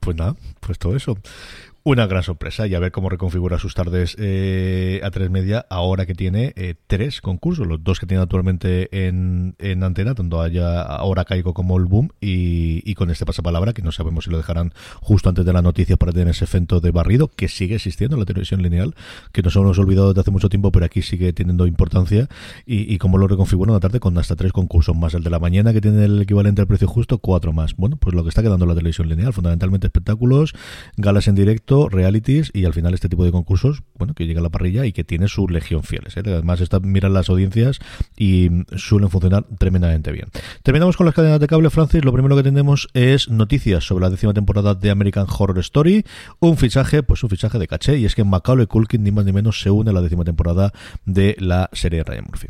[0.00, 1.16] Pues nada, pues todo eso.
[1.86, 6.06] Una gran sorpresa y a ver cómo reconfigura sus tardes eh, a tres media ahora
[6.06, 10.80] que tiene eh, tres concursos, los dos que tiene actualmente en, en antena, tanto haya
[10.80, 14.72] ahora Caigo como el Boom y, con este pasapalabra que no sabemos si lo dejarán
[15.00, 18.20] justo antes de la noticia para tener ese efecto de barrido que sigue existiendo en
[18.20, 18.94] la televisión lineal,
[19.32, 22.28] que nos hemos olvidado desde hace mucho tiempo, pero aquí sigue teniendo importancia
[22.64, 25.38] y, y cómo lo reconfiguran la tarde con hasta tres concursos más, el de la
[25.38, 27.76] mañana que tiene el equivalente al precio justo, cuatro más.
[27.76, 30.54] Bueno, pues lo que está quedando la televisión lineal, fundamentalmente espectáculos,
[30.96, 34.42] galas en directo, realities y al final este tipo de concursos, bueno, que llega a
[34.42, 36.16] la parrilla y que tiene su legión fieles.
[36.16, 36.22] ¿eh?
[36.24, 37.78] Además, está, miran las audiencias
[38.16, 40.28] y suelen funcionar tremendamente bien.
[40.62, 42.04] Terminamos con las cadenas de cable, Francis.
[42.04, 46.04] Lo primero que tenemos es noticias sobre la décima temporada de American Horror Story.
[46.40, 49.32] Un fichaje, pues un fichaje de caché, y es que Macaulay Culkin, ni más ni
[49.32, 50.72] menos, se une a la décima temporada
[51.04, 52.48] de la serie Ryan Murphy.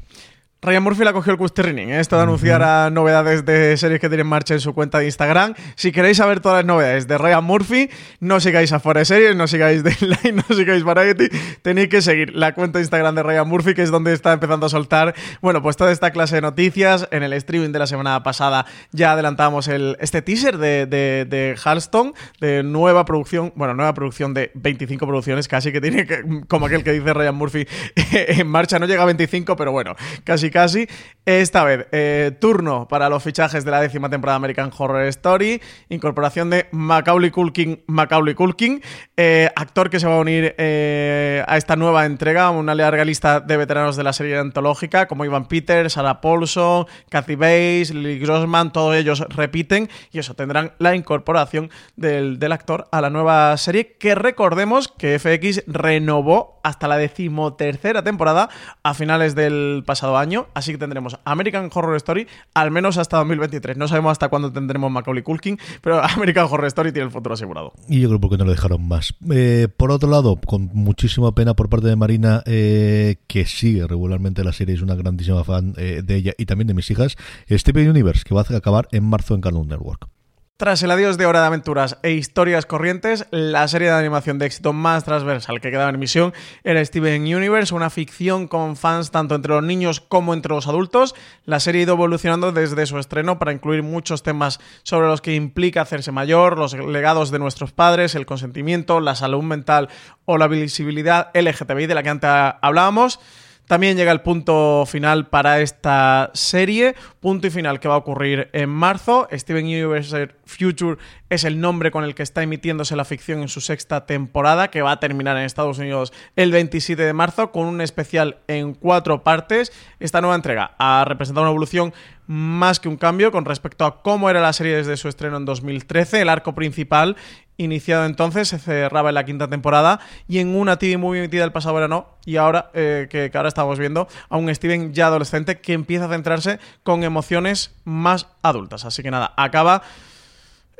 [0.64, 2.00] Ryan Murphy la cogió el Custerrining, ¿eh?
[2.00, 5.04] esto de anunciar a novedades de series que tiene en marcha en su cuenta de
[5.04, 5.52] Instagram.
[5.74, 7.90] Si queréis saber todas las novedades de Ryan Murphy,
[8.20, 11.28] no sigáis a Fuera Series, no sigáis Deadline, no sigáis Variety,
[11.60, 14.64] tenéis que seguir la cuenta de Instagram de Ryan Murphy, que es donde está empezando
[14.64, 17.08] a soltar, bueno, pues toda esta clase de noticias.
[17.10, 21.56] En el streaming de la semana pasada ya adelantábamos el, este teaser de, de, de
[21.62, 26.66] Halston, de nueva producción, bueno, nueva producción de 25 producciones, casi que tiene que, como
[26.66, 27.66] aquel que dice Ryan Murphy,
[28.12, 29.94] en marcha, no llega a 25, pero bueno,
[30.24, 30.86] casi casi.
[31.26, 35.60] Esta vez, eh, turno para los fichajes de la décima temporada de American Horror Story.
[35.88, 38.82] Incorporación de Macaulay Culkin, Macaulay Culkin,
[39.16, 43.40] eh, actor que se va a unir eh, a esta nueva entrega, una larga lista
[43.40, 48.70] de veteranos de la serie antológica, como Ivan Peters, Sarah Paulson, Kathy Bates, Lily Grossman,
[48.70, 53.96] todos ellos repiten y eso tendrán la incorporación del, del actor a la nueva serie
[53.98, 58.50] que recordemos que FX renovó hasta la decimotercera temporada
[58.82, 63.76] a finales del pasado año así que tendremos American Horror Story al menos hasta 2023.
[63.76, 67.72] No sabemos hasta cuándo tendremos Macaulay Culkin, pero American Horror Story tiene el futuro asegurado.
[67.88, 69.14] Y yo creo que no lo dejaron más.
[69.30, 74.44] Eh, por otro lado, con muchísima pena por parte de Marina, eh, que sigue regularmente
[74.44, 77.16] la serie, es una grandísima fan eh, de ella y también de mis hijas,
[77.50, 80.08] Steven Universe, que va a acabar en marzo en Cartoon Network.
[80.56, 84.46] Tras el adiós de Hora de Aventuras e Historias Corrientes, la serie de animación de
[84.46, 86.32] éxito más transversal que quedaba en emisión
[86.62, 91.16] era Steven Universe, una ficción con fans tanto entre los niños como entre los adultos.
[91.44, 95.34] La serie ha ido evolucionando desde su estreno para incluir muchos temas sobre los que
[95.34, 99.88] implica hacerse mayor, los legados de nuestros padres, el consentimiento, la salud mental
[100.24, 102.30] o la visibilidad LGTBI de la que antes
[102.62, 103.18] hablábamos.
[103.66, 108.50] También llega el punto final para esta serie, punto y final que va a ocurrir
[108.52, 109.26] en marzo.
[109.32, 110.98] Steven Universe Future
[111.30, 114.82] es el nombre con el que está emitiéndose la ficción en su sexta temporada, que
[114.82, 119.24] va a terminar en Estados Unidos el 27 de marzo, con un especial en cuatro
[119.24, 119.72] partes.
[119.98, 121.94] Esta nueva entrega ha representado una evolución
[122.26, 125.44] más que un cambio con respecto a cómo era la serie desde su estreno en
[125.44, 126.22] 2013.
[126.22, 127.16] El arco principal
[127.56, 131.52] iniciado entonces, se cerraba en la quinta temporada y en una TV muy emitida el
[131.52, 135.72] pasado verano y ahora eh, que, ahora estamos viendo a un Steven ya adolescente que
[135.72, 138.84] empieza a centrarse con emociones más adultas.
[138.84, 139.82] Así que nada, acaba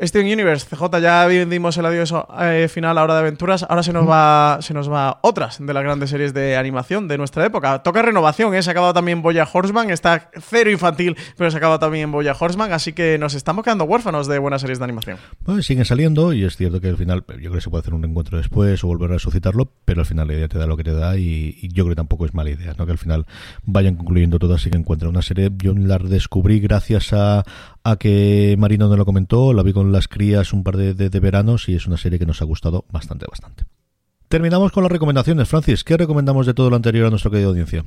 [0.01, 3.65] Steven Universe, CJ, ya dimos el adiós eh, final a Hora de Aventuras.
[3.69, 7.19] Ahora se nos va se nos va otras de las grandes series de animación de
[7.19, 7.83] nuestra época.
[7.83, 8.63] Toca renovación, ¿eh?
[8.63, 9.91] se ha acabado también Boya Horseman.
[9.91, 12.73] Está cero infantil, pero se ha acabado también Boya Horseman.
[12.73, 15.19] Así que nos estamos quedando huérfanos de buenas series de animación.
[15.45, 17.95] Bueno, siguen saliendo y es cierto que al final, yo creo que se puede hacer
[17.95, 20.77] un encuentro después o volver a resucitarlo, pero al final la idea te da lo
[20.77, 22.87] que te da y, y yo creo que tampoco es mala idea, ¿no?
[22.87, 23.27] Que al final
[23.63, 25.51] vayan concluyendo todas y que encuentren una serie.
[25.57, 27.45] Yo la descubrí gracias a,
[27.85, 31.11] a que Marino no lo comentó, la vi con las crías un par de, de,
[31.11, 33.65] de veranos y es una serie que nos ha gustado bastante, bastante.
[34.29, 35.49] Terminamos con las recomendaciones.
[35.49, 37.85] Francis, ¿qué recomendamos de todo lo anterior a nuestra querida audiencia?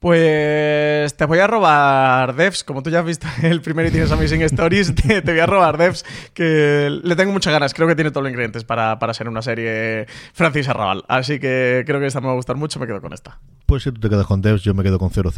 [0.00, 2.64] Pues te voy a robar devs.
[2.64, 5.46] Como tú ya has visto el primer y tienes Amazing Stories, te, te, voy a
[5.46, 6.04] robar devs
[6.34, 7.74] que le tengo muchas ganas.
[7.74, 11.04] Creo que tiene todos los ingredientes para, para ser una serie Francis Arrabal.
[11.08, 12.78] Así que creo que esta me va a gustar mucho.
[12.78, 13.38] Me quedo con esta.
[13.66, 15.30] Pues si tú te quedas con devs, yo me quedo con 000.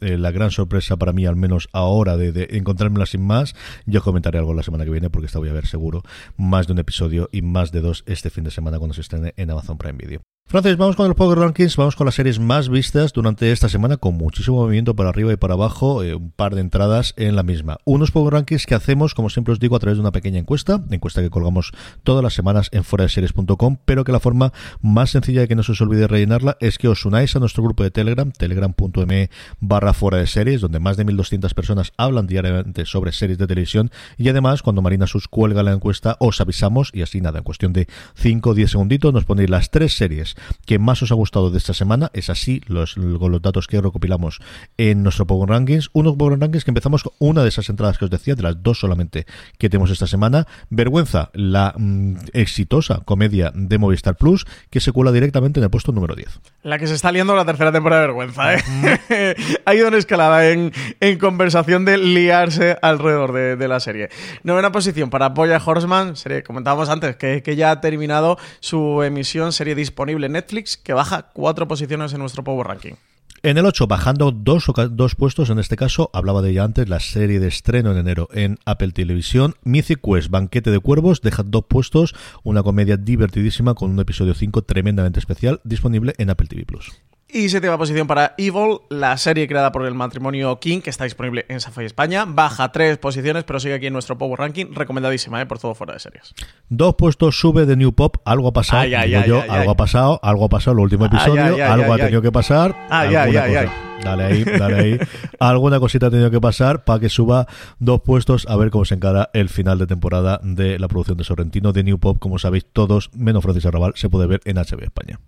[0.00, 3.54] Eh, la gran sorpresa para mí, al menos ahora, de, de encontrármela sin más.
[3.86, 6.02] Yo comentaré algo la semana que viene porque esta voy a ver seguro
[6.36, 9.34] más de un episodio y más de dos este fin de semana cuando se estrene
[9.36, 10.20] en Amazon Prime Video.
[10.50, 13.98] Francis, vamos con los Power Rankings, vamos con las series más vistas durante esta semana,
[13.98, 17.44] con muchísimo movimiento para arriba y para abajo, eh, un par de entradas en la
[17.44, 17.78] misma.
[17.84, 20.82] Unos Power Rankings que hacemos, como siempre os digo, a través de una pequeña encuesta,
[20.90, 21.70] encuesta que colgamos
[22.02, 25.70] todas las semanas en foradeseries.com, pero que la forma más sencilla de que no se
[25.70, 29.30] os olvide rellenarla es que os unáis a nuestro grupo de Telegram, telegram.me
[29.60, 33.92] barra fuera de series, donde más de 1.200 personas hablan diariamente sobre series de televisión
[34.18, 37.72] y además cuando Marina Sus cuelga la encuesta os avisamos y así nada, en cuestión
[37.72, 37.86] de
[38.16, 40.34] 5 o 10 segunditos nos ponéis las tres series
[40.66, 42.10] que más os ha gustado de esta semana.
[42.14, 44.40] Es así los, con los datos que recopilamos
[44.76, 45.90] en nuestro Power Rankings.
[45.92, 48.62] Unos Power Rankings que empezamos con una de esas entradas que os decía, de las
[48.62, 49.26] dos solamente
[49.58, 50.46] que tenemos esta semana.
[50.70, 55.92] Vergüenza, la mm, exitosa comedia de Movistar Plus, que se cuela directamente en el puesto
[55.92, 56.40] número 10.
[56.62, 59.36] La que se está liando la tercera temporada de Vergüenza, ¿eh?
[59.64, 64.08] ha ido en escalada en, en, conversación de liarse alrededor de, de, la serie.
[64.42, 69.52] Novena posición para Boya Horseman, serie, comentábamos antes, que, que ya ha terminado su emisión,
[69.52, 72.94] serie disponible Netflix, que baja cuatro posiciones en nuestro Power Ranking.
[73.42, 77.00] En el 8, bajando dos, dos puestos, en este caso, hablaba de ella antes, la
[77.00, 79.54] serie de estreno en enero en Apple Televisión.
[79.64, 84.62] Mythic Quest, Banquete de Cuervos, deja dos puestos, una comedia divertidísima con un episodio 5
[84.64, 86.92] tremendamente especial, disponible en Apple TV Plus.
[87.32, 91.46] Y séptima posición para Evil, la serie creada por el matrimonio King, que está disponible
[91.48, 92.24] en Safari España.
[92.26, 94.66] Baja tres posiciones, pero sigue aquí en nuestro Power Ranking.
[94.72, 95.46] Recomendadísima, ¿eh?
[95.46, 96.34] por todo fuera de series.
[96.68, 98.16] Dos puestos sube de New Pop.
[98.24, 98.82] Algo ha pasado.
[98.82, 101.92] Ay, ay, digo ay, yo, algo ha pasado, algo ha pasado el último episodio, algo
[101.92, 102.74] ha tenido que pasar.
[102.90, 103.89] Ay, ay, ay.
[104.04, 104.98] Dale ahí, dale ahí.
[105.38, 107.46] Alguna cosita ha tenido que pasar para que suba
[107.78, 111.24] dos puestos a ver cómo se encara el final de temporada de la producción de
[111.24, 112.18] Sorrentino de New Pop.
[112.18, 115.20] Como sabéis todos, menos Francis Arrabal, se puede ver en HB España.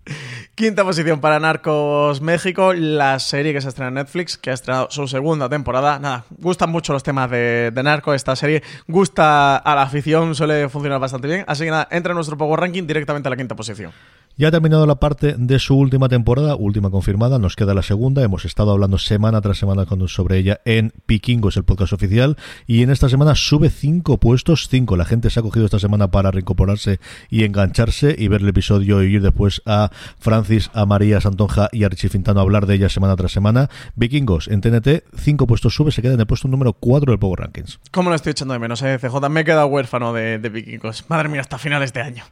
[0.55, 4.87] Quinta posición para Narcos México, la serie que se estrena en Netflix, que ha estrenado
[4.89, 5.99] su segunda temporada.
[5.99, 8.13] Nada, gustan mucho los temas de, de Narco.
[8.13, 11.45] Esta serie gusta a la afición, suele funcionar bastante bien.
[11.47, 13.91] Así que nada, entra en nuestro Power Ranking directamente a la quinta posición.
[14.35, 18.23] Ya ha terminado la parte de su última temporada, última confirmada, nos queda la segunda,
[18.23, 22.89] hemos estado hablando semana tras semana sobre ella en Pikingos, el podcast oficial, y en
[22.89, 24.97] esta semana sube cinco puestos, cinco.
[24.97, 29.03] La gente se ha cogido esta semana para reincorporarse y engancharse y ver el episodio
[29.03, 32.73] y ir después a Francis, a María Santonja y a Richie Fintano a hablar de
[32.73, 33.69] ella semana tras semana.
[33.95, 37.41] Vikingos en TNT, cinco puestos sube, se queda en el puesto número 4 del Power
[37.41, 37.79] Rankings.
[37.91, 39.29] ¿Cómo lo estoy echando de menos, eh, CJ?
[39.29, 40.79] Me he quedado huérfano de, de.
[41.07, 42.23] Madre mía, hasta finales de año.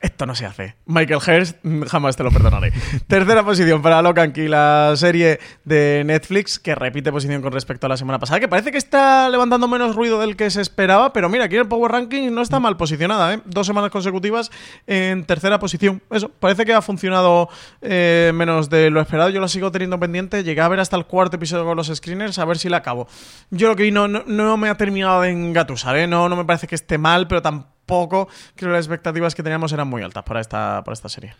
[0.00, 0.74] Esto no se hace.
[0.86, 1.43] Michael Hurst,
[1.88, 2.72] jamás te lo perdonaré.
[3.06, 7.96] Tercera posición para Locan la serie de Netflix, que repite posición con respecto a la
[7.96, 11.44] semana pasada, que parece que está levantando menos ruido del que se esperaba, pero mira,
[11.44, 13.40] aquí el Power Ranking no está mal posicionada, ¿eh?
[13.44, 14.50] Dos semanas consecutivas
[14.86, 16.02] en tercera posición.
[16.10, 17.48] Eso, parece que ha funcionado
[17.82, 19.30] eh, menos de lo esperado.
[19.30, 20.42] Yo lo sigo teniendo pendiente.
[20.42, 23.06] Llegué a ver hasta el cuarto episodio con los screeners, a ver si la acabo.
[23.50, 26.06] Yo lo que vi no me ha terminado de engatusar, ¿eh?
[26.06, 29.72] No, no me parece que esté mal, pero tampoco creo que las expectativas que teníamos
[29.72, 31.34] eran muy altas para esta, para esta serie.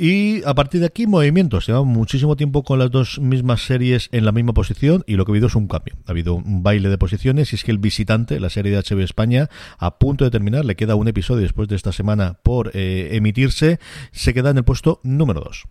[0.00, 1.66] Y a partir de aquí, movimientos.
[1.66, 5.32] Llevamos muchísimo tiempo con las dos mismas series en la misma posición y lo que
[5.32, 5.96] ha habido es un cambio.
[6.06, 9.00] Ha habido un baile de posiciones y es que el visitante, la serie de HBO
[9.00, 13.08] España, a punto de terminar, le queda un episodio después de esta semana por eh,
[13.16, 13.80] emitirse,
[14.12, 15.64] se queda en el puesto número 2.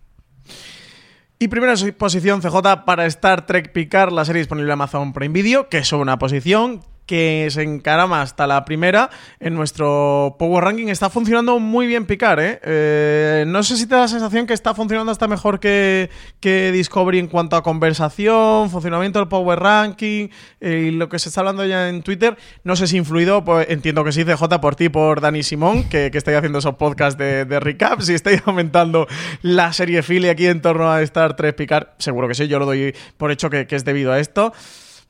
[1.38, 5.70] Y primera posición CJ para Star Trek Picard, la serie disponible en Amazon Prime Video,
[5.70, 9.08] que es una posición que se encarama hasta la primera
[9.40, 10.88] en nuestro Power Ranking.
[10.88, 12.60] Está funcionando muy bien Picard, ¿eh?
[12.62, 16.70] Eh, no sé si te da la sensación que está funcionando hasta mejor que, que
[16.70, 20.28] Discovery en cuanto a conversación, funcionamiento del Power Ranking
[20.60, 22.36] eh, y lo que se está hablando ya en Twitter.
[22.62, 26.10] No sé si influido, pues entiendo que sí, CJ, por ti, por Dani Simón, que,
[26.10, 28.02] que estáis haciendo esos podcasts de, de recap.
[28.02, 29.06] Si estáis aumentando
[29.40, 32.66] la serie Philly aquí en torno a Star Trek Picard, seguro que sí, yo lo
[32.66, 34.52] doy por hecho que es debido a esto.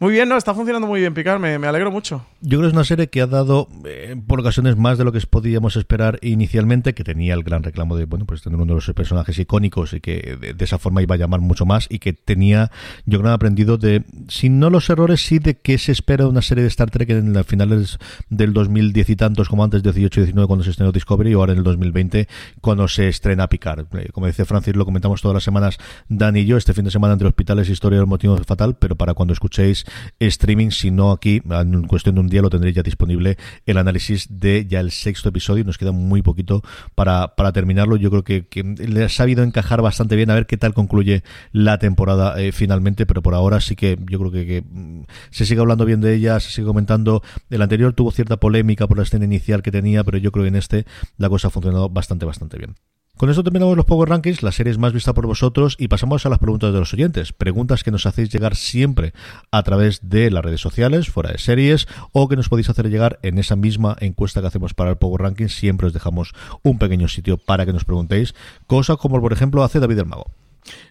[0.00, 0.36] Muy bien, ¿no?
[0.36, 2.24] Está funcionando muy bien Picard, me, me alegro mucho.
[2.40, 5.10] Yo creo que es una serie que ha dado eh, por ocasiones más de lo
[5.10, 8.74] que podíamos esperar inicialmente, que tenía el gran reclamo de bueno pues tener uno de
[8.76, 12.12] los personajes icónicos y que de, esa forma iba a llamar mucho más y que
[12.12, 12.70] tenía,
[13.06, 16.62] yo creo, aprendido de, si no los errores, sí de qué se espera una serie
[16.62, 20.46] de Star Trek en las finales del 2010 y tantos, como antes, 18 y 19,
[20.46, 22.28] cuando se estrenó Discovery, y ahora en el 2020,
[22.60, 23.86] cuando se estrena Picard.
[23.96, 25.78] Eh, Como dice Francis, lo comentamos todas las semanas,
[26.08, 29.14] Dan y yo, este fin de semana entre hospitales, historia del motivo fatal, pero para
[29.14, 29.87] cuando escuchéis
[30.18, 33.36] streaming, si no aquí, en cuestión de un día lo tendréis ya disponible
[33.66, 35.64] el análisis de ya el sexto episodio.
[35.64, 36.62] Nos queda muy poquito
[36.94, 37.96] para, para terminarlo.
[37.96, 41.22] Yo creo que, que le ha sabido encajar bastante bien a ver qué tal concluye
[41.52, 45.46] la temporada eh, finalmente, pero por ahora sí que yo creo que, que, mm, se
[45.46, 47.22] sigue hablando bien de ella, se sigue comentando.
[47.50, 50.48] El anterior tuvo cierta polémica por la escena inicial que tenía, pero yo creo que
[50.48, 50.86] en este
[51.16, 52.74] la cosa ha funcionado bastante, bastante bien.
[53.18, 56.28] Con esto terminamos los Power Rankings, las series más vistas por vosotros y pasamos a
[56.28, 57.32] las preguntas de los oyentes.
[57.32, 59.12] Preguntas que nos hacéis llegar siempre
[59.50, 63.18] a través de las redes sociales, fuera de series, o que nos podéis hacer llegar
[63.22, 65.52] en esa misma encuesta que hacemos para el Power Rankings.
[65.52, 68.36] Siempre os dejamos un pequeño sitio para que nos preguntéis,
[68.68, 70.30] cosa como por ejemplo hace David el Mago.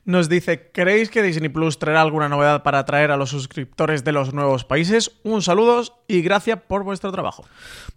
[0.06, 4.12] Nos dice, ¿creéis que Disney Plus traerá alguna novedad para atraer a los suscriptores de
[4.12, 5.12] los nuevos países?
[5.24, 7.46] Un saludo y gracias por vuestro trabajo.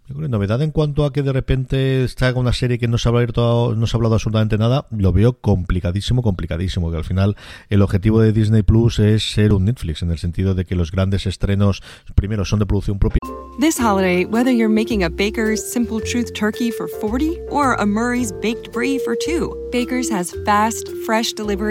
[0.09, 3.75] Novedad en cuanto a que de repente está una serie que no se ha hablado,
[3.75, 7.37] no se ha hablado absolutamente nada, lo veo complicadísimo, complicadísimo, que al final
[7.69, 10.91] el objetivo de Disney Plus es ser un Netflix, en el sentido de que los
[10.91, 11.81] grandes estrenos,
[12.15, 13.19] primero, son de producción propia.
[13.59, 18.31] This holiday, whether you're making a Baker's Simple Truth turkey for 40 or a Murray's
[18.31, 21.70] Baked Brie for two, Baker's has fast, fresh delivery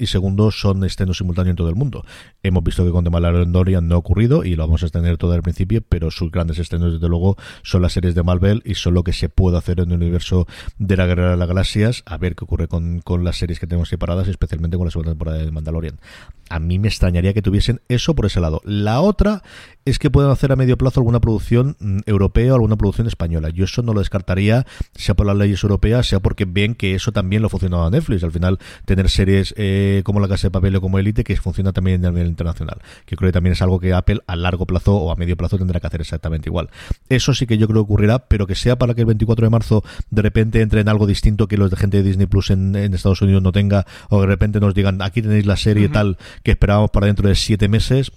[0.00, 2.04] Y segundo son estrenos simultáneos en todo el mundo.
[2.42, 5.32] Hemos visto que con The Mandalorian no ha ocurrido y lo vamos a tener todo
[5.32, 8.94] al principio, pero sus grandes estrenos desde luego son las series de Marvel y son
[8.94, 10.46] lo que se puede hacer en el universo
[10.78, 13.66] de la Guerra de las Galaxias, a ver qué ocurre con, con las series que
[13.66, 15.98] tenemos separadas, especialmente con la segunda temporada de Mandalorian.
[16.50, 18.60] A mí me extrañaría que tuviesen eso por ese lado.
[18.64, 19.42] La otra
[19.84, 23.50] es que pueden hacer a medio plazo alguna producción mm, europea o alguna producción española.
[23.50, 27.12] Yo eso no lo descartaría, sea por las leyes europeas, sea porque ven que eso
[27.12, 28.22] también lo funcionaba Netflix.
[28.22, 31.72] Al final, tener series eh, como La Casa de Papel o como Elite que funciona
[31.72, 32.78] también a nivel internacional.
[33.06, 35.58] Que creo que también es algo que Apple a largo plazo o a medio plazo
[35.58, 36.68] tendrá que hacer exactamente igual.
[37.08, 39.50] Eso sí que yo creo que ocurrirá, pero que sea para que el 24 de
[39.50, 42.74] marzo de repente entre en algo distinto que los de gente de Disney Plus en,
[42.76, 46.52] Estados Unidos no tenga, o de repente nos digan aquí tenéis la serie tal que
[46.52, 48.10] esperábamos para dentro de siete meses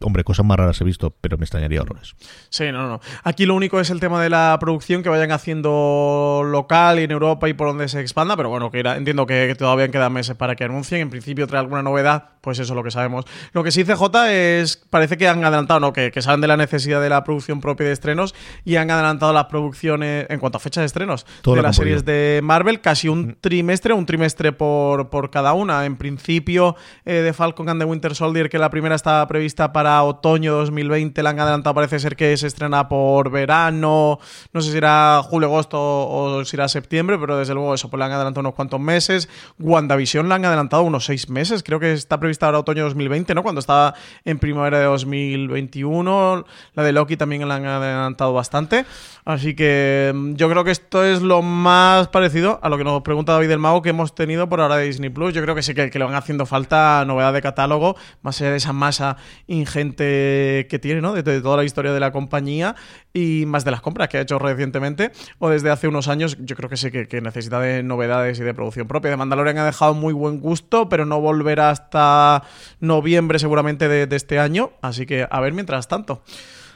[0.00, 2.14] hombre, cosas más raras he visto, pero me extrañaría horrores.
[2.48, 3.00] Sí, no, no.
[3.22, 7.10] Aquí lo único es el tema de la producción que vayan haciendo local y en
[7.10, 10.56] Europa y por donde se expanda, pero bueno, que entiendo que, todavía quedan meses para
[10.56, 11.00] que anuncien.
[11.02, 13.24] En principio trae alguna novedad, pues eso es lo que sabemos.
[13.52, 15.92] Lo que sí CJ es, parece que han adelantado, ¿no?
[15.92, 18.34] Que, saben de la necesidad de la producción propia de estrenos
[18.64, 22.40] y han adelantado las producciones en cuanto a fecha de estrenos de las series de
[22.42, 23.36] Marvel, casi un mm.
[23.40, 25.84] trimestre, un trimestre por, por cada una.
[25.84, 29.72] En principio, eh, de Falcon and the Winter Soldier, que la primera estaba prevista vista
[29.72, 34.18] para otoño 2020, la han adelantado, parece ser que se estrena por verano,
[34.52, 37.98] no sé si era julio, agosto o si era septiembre, pero desde luego eso, pues
[37.98, 39.28] la han adelantado unos cuantos meses.
[39.58, 43.42] WandaVision la han adelantado unos seis meses, creo que está prevista para otoño 2020, ¿no?
[43.42, 46.44] Cuando estaba en primavera de 2021.
[46.74, 48.84] La de Loki también la han adelantado bastante.
[49.24, 53.02] Así que mm, yo creo que esto es lo más parecido a lo que nos
[53.02, 55.34] pregunta David del Mago que hemos tenido por ahora de Disney Plus.
[55.34, 58.50] Yo creo que sí que, que le van haciendo falta novedad de catálogo, más allá
[58.50, 59.16] de esa masa
[59.46, 61.12] ingente que tiene, ¿no?
[61.12, 62.74] De, toda la historia de la compañía
[63.12, 66.56] y más de las compras que ha hecho recientemente o desde hace unos años, yo
[66.56, 69.10] creo que sí que, necesita de novedades y de producción propia.
[69.10, 72.42] De Mandalorian ha dejado muy buen gusto, pero no volverá hasta
[72.80, 76.22] noviembre seguramente de este año, así que a ver mientras tanto.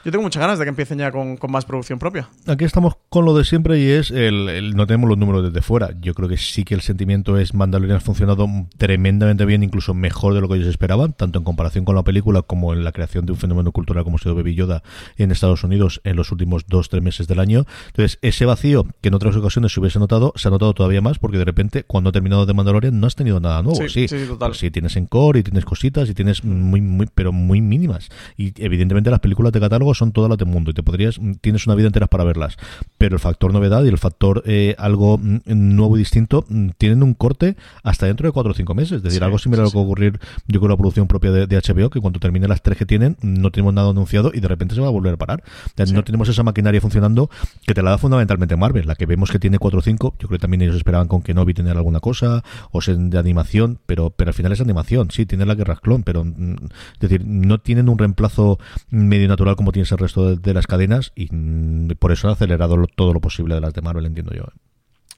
[0.05, 2.29] Yo tengo muchas ganas de que empiecen ya con, más producción propia.
[2.47, 5.89] Aquí estamos con lo de siempre y es el, no tenemos los números desde fuera.
[5.99, 8.47] Yo creo que sí que el sentimiento es Mandalorian ha funcionado
[8.77, 12.43] tremendamente bien, incluso mejor de lo que ellos esperaban, tanto en comparación con la película
[12.43, 14.83] como en la creación de un fenómeno cultural como ha sido Baby Yoda
[15.17, 17.65] en Estados Unidos en los últimos dos, tres meses del año.
[17.87, 21.19] Entonces, ese vacío que en otras ocasiones se hubiese notado, se ha notado todavía más
[21.19, 23.87] porque de repente cuando ha terminado de Mandalorian no has tenido nada nuevo.
[23.87, 24.55] Sí, sí, total.
[24.55, 28.07] sí tienes encore y tienes cositas y tienes muy, muy, pero muy mínimas.
[28.37, 31.65] Y evidentemente las películas de catálogo son todas las del mundo y te podrías, tienes
[31.67, 32.57] una vida entera para verlas.
[32.97, 37.03] Pero el factor novedad y el factor eh, algo mm, nuevo y distinto mm, tienen
[37.03, 38.97] un corte hasta dentro de cuatro o cinco meses.
[38.97, 41.89] Es decir, algo similar a lo que ocurrir, yo con la producción propia de, HBO,
[41.89, 44.81] que cuando termine las tres que tienen, no tenemos nada anunciado y de repente se
[44.81, 45.43] va a volver a parar.
[45.91, 47.29] No tenemos esa maquinaria funcionando
[47.65, 50.15] que te la da fundamentalmente Marvel, la que vemos que tiene cuatro o cinco.
[50.19, 53.17] Yo creo que también ellos esperaban con que Novi tener alguna cosa, o sea, de
[53.17, 55.11] animación, pero, pero al final es animación.
[55.11, 56.55] Sí, tiene la guerra clon, pero mm,
[56.93, 58.59] es decir, no tienen un reemplazo
[58.89, 62.75] medio natural como tiene el resto de, las cadenas y mm, por eso ha acelerado
[62.95, 64.43] todo lo posible de las de Marvel, entiendo yo.
[64.43, 64.69] ¿eh?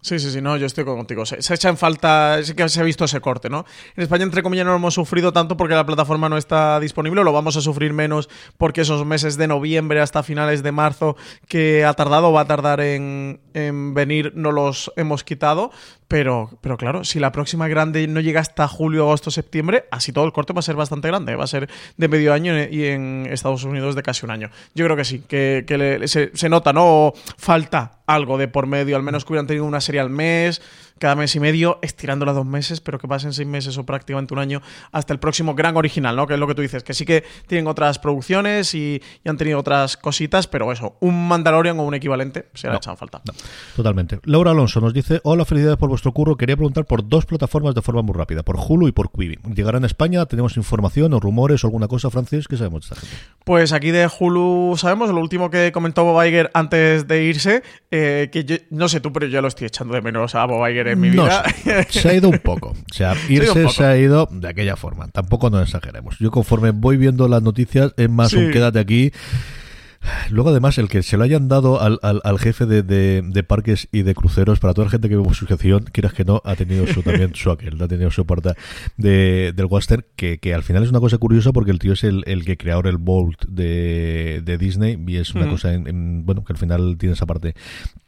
[0.04, 1.28] Sí, sí, sí, no, yo estoy contigo.
[1.28, 3.66] Se, se, echa en falta, sí que se ha visto ese corte, ¿no?
[3.96, 7.24] En España, entre comillas, no lo hemos sufrido tanto porque la plataforma no está disponible,
[7.24, 11.86] lo vamos a sufrir menos porque esos meses de noviembre hasta finales de marzo que
[11.86, 13.40] ha tardado, va a tardar en
[13.94, 15.72] venir, no los hemos quitado,
[16.12, 20.26] pero, pero claro, si la próxima grande no llega hasta julio, agosto, septiembre, así todo
[20.26, 21.38] el corte va a ser bastante grande.
[21.38, 24.50] Va a ser de medio año y en Estados Unidos de casi un año.
[24.76, 25.64] Yo creo que sí, que,
[26.08, 27.14] se, se, nota, ¿no?
[27.38, 30.62] Falta algo de por medio, al menos que hubieran tenido una serie al mes
[31.02, 34.40] cada mes y medio, estirándola dos meses, pero que pasen seis meses o prácticamente un
[34.40, 36.28] año hasta el próximo gran original, ¿no?
[36.28, 39.60] Que es lo que tú dices, que sí que tienen otras producciones y, han tenido
[39.60, 43.22] otras cositas, pero eso, un Mandalorian o un equivalente se le ha echado falta.
[43.76, 44.20] totalmente.
[44.26, 47.82] Laura Alonso nos dice, hola, felicidades por vuestro curro, quería preguntar por dos plataformas de
[47.82, 49.40] forma muy rápida, por Hulu y por Quibi.
[49.56, 50.24] ¿Llegarán a España?
[50.28, 52.48] ¿Tenemos información o rumores o alguna cosa, Francis?
[52.48, 53.26] ¿Qué sabemos de esta gente?
[53.44, 58.30] Pues aquí de Hulu sabemos, lo último que comentó Bob Iger antes de irse, eh,
[58.32, 60.91] que yo, no sé tú, pero yo lo estoy echando de menos a Bob Iger
[60.92, 61.44] en mi vida.
[61.90, 62.70] se ha ido un poco.
[62.70, 65.08] O sea, irse se ha, ido de aquella forma.
[65.10, 66.18] Tampoco nos exageremos.
[66.20, 69.12] Yo conforme voy viendo las noticias, es más un quédate aquí
[70.30, 74.02] Luego, además, el que se lo hayan dado al, al, jefe de, de, parques y
[74.02, 76.88] de cruceros, para toda la gente que ve su gestión, quieras que no, ha tenido
[76.88, 78.54] su también su aquel, ha tenido su parte
[78.98, 82.04] de, del Western, que, que, al final es una cosa curiosa porque el tío es
[82.04, 86.44] el, el que creó el Bolt de, de Disney y es una cosa, en, bueno,
[86.44, 87.54] que al final tiene esa parte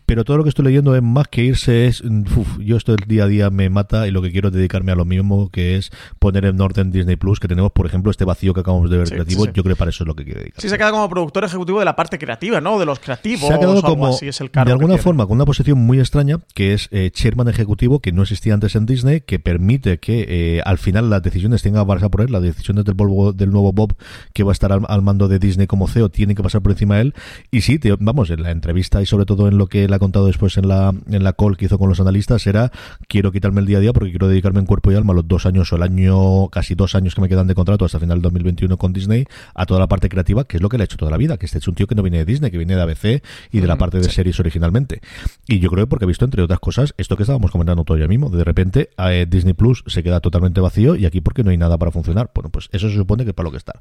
[0.06, 3.08] pero todo lo que estoy leyendo es más que irse es uf, yo esto el
[3.08, 5.76] día a día me mata y lo que quiero es dedicarme a lo mismo que
[5.78, 8.98] es poner en orden Disney Plus que tenemos por ejemplo este vacío que acabamos de
[8.98, 10.92] ver creativo yo creo que para eso es lo que quiero dedicar sí se queda
[10.92, 14.08] como productor ejecutivo de la parte creativa no de los creativos se ha quedado como
[14.08, 17.48] así es el de alguna forma con una posición muy extraña que es eh, chairman
[17.48, 21.62] ejecutivo que no existía antes en Disney que permite que eh, al final las decisiones
[21.62, 22.96] tengan que pasar por él las decisiones del,
[23.36, 23.96] del nuevo Bob
[24.34, 26.96] que va a estar al, mando de Disney como CEO tienen que pasar por encima
[26.96, 27.14] de él.
[27.52, 30.26] Y sí vamos en la entrevista y sobre todo en lo que él ha contado
[30.26, 32.72] después en la, en la call que hizo con los analistas era
[33.08, 35.46] quiero quitarme el día a día porque quiero dedicarme en cuerpo y alma los dos
[35.46, 38.24] años o el año, casi dos años que me quedan de contrato hasta final del
[38.24, 40.98] 2021 con Disney a toda la parte creativa, que es lo que le ha hecho
[40.98, 42.76] toda la vida, que este es un tío que no viene de Disney, que viene
[42.76, 45.02] de ABC y de la parte de series originalmente.
[45.48, 48.08] Y yo creo porque he visto, entre otras cosas, esto que estábamos comentando todo ya
[48.08, 51.58] mismo, de repente eh, Disney Plus se queda totalmente vacío y aquí porque no hay
[51.58, 52.32] nada para funcionar.
[52.34, 53.74] Bueno, pues eso se supone que es para lo que está.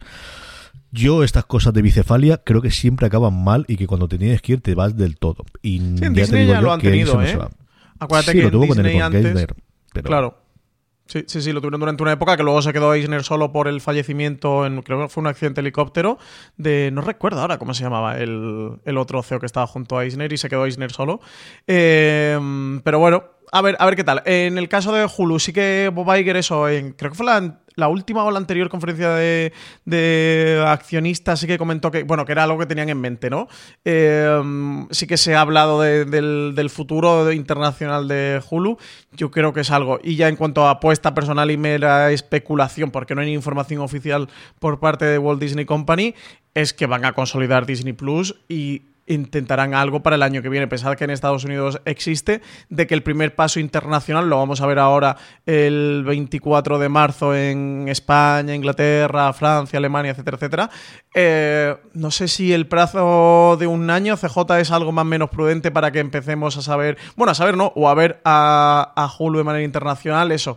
[0.90, 4.42] Yo estas cosas de bicefalia creo que siempre acaban mal y que cuando te tienes
[4.42, 5.44] que ir te vas del todo.
[5.62, 7.38] Y ya Disney ya lo han tenido, ¿eh?
[7.98, 9.46] Acuérdate que lo tuvo Disney antes,
[10.02, 10.38] Claro.
[11.06, 13.68] Sí, sí, sí, lo tuvieron durante una época que luego se quedó Eisner solo por
[13.68, 16.16] el fallecimiento en, creo que fue un accidente de helicóptero
[16.56, 20.04] de, no recuerdo ahora cómo se llamaba, el, el otro CEO que estaba junto a
[20.04, 21.20] Eisner y se quedó Eisner solo.
[21.66, 22.38] Eh,
[22.84, 24.22] pero bueno, a ver, a ver qué tal.
[24.24, 27.60] En el caso de Hulu, sí que Bob Iger, eso, en, creo que fue la,
[27.76, 32.58] última o la anterior conferencia de, accionistas, sí que comentó que, bueno, que era algo
[32.58, 33.48] que tenían en mente, ¿no?
[33.84, 38.78] Em, sí que se ha hablado del, futuro internacional de Hulu.
[39.12, 39.98] Yo creo que es algo.
[40.02, 44.28] Y ya en cuanto a apuesta personal y mera especulación, porque no hay información oficial
[44.58, 46.14] por parte de Walt Disney Company,
[46.54, 50.68] es que van a consolidar Disney Plus y intentarán algo para el año que viene.
[50.68, 54.66] Pensad que en Estados Unidos existe, de que el primer paso internacional lo vamos a
[54.66, 60.70] ver ahora el 24 de marzo en España, Inglaterra, Francia, Alemania, etcétera, etcétera.
[61.14, 65.70] Eh, no sé si el plazo de un año CJ es algo más menos prudente
[65.70, 69.38] para que empecemos a saber, bueno, a saber no, o a ver a, a Hulu
[69.38, 70.56] de manera internacional, eso.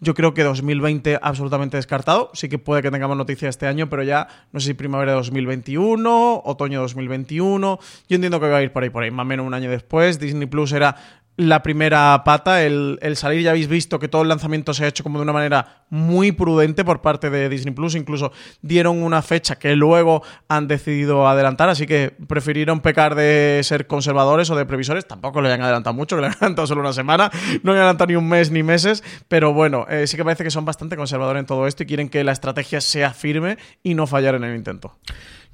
[0.00, 2.30] Yo creo que 2020 absolutamente descartado.
[2.34, 5.16] Sí que puede que tengamos noticia este año, pero ya no sé si primavera de
[5.16, 7.78] 2021, otoño de 2021.
[8.08, 9.70] Yo entiendo que va a ir por ahí, por ahí, más o menos un año
[9.70, 10.18] después.
[10.18, 10.96] Disney Plus era
[11.36, 15.02] la primera pata, el, salir, ya habéis visto que todo el lanzamiento se ha hecho
[15.02, 18.32] como de una manera muy prudente por parte de Disney Plus, incluso
[18.62, 24.48] dieron una fecha que luego han decidido adelantar, así que prefirieron pecar de ser conservadores
[24.50, 27.30] o de previsores, tampoco le han adelantado mucho, le han adelantado solo una semana,
[27.62, 30.44] no le han adelantado ni un mes ni meses, pero bueno, eh, sí que parece
[30.44, 33.94] que son bastante conservadores en todo esto y quieren que la estrategia sea firme y
[33.94, 34.96] no fallar en el intento.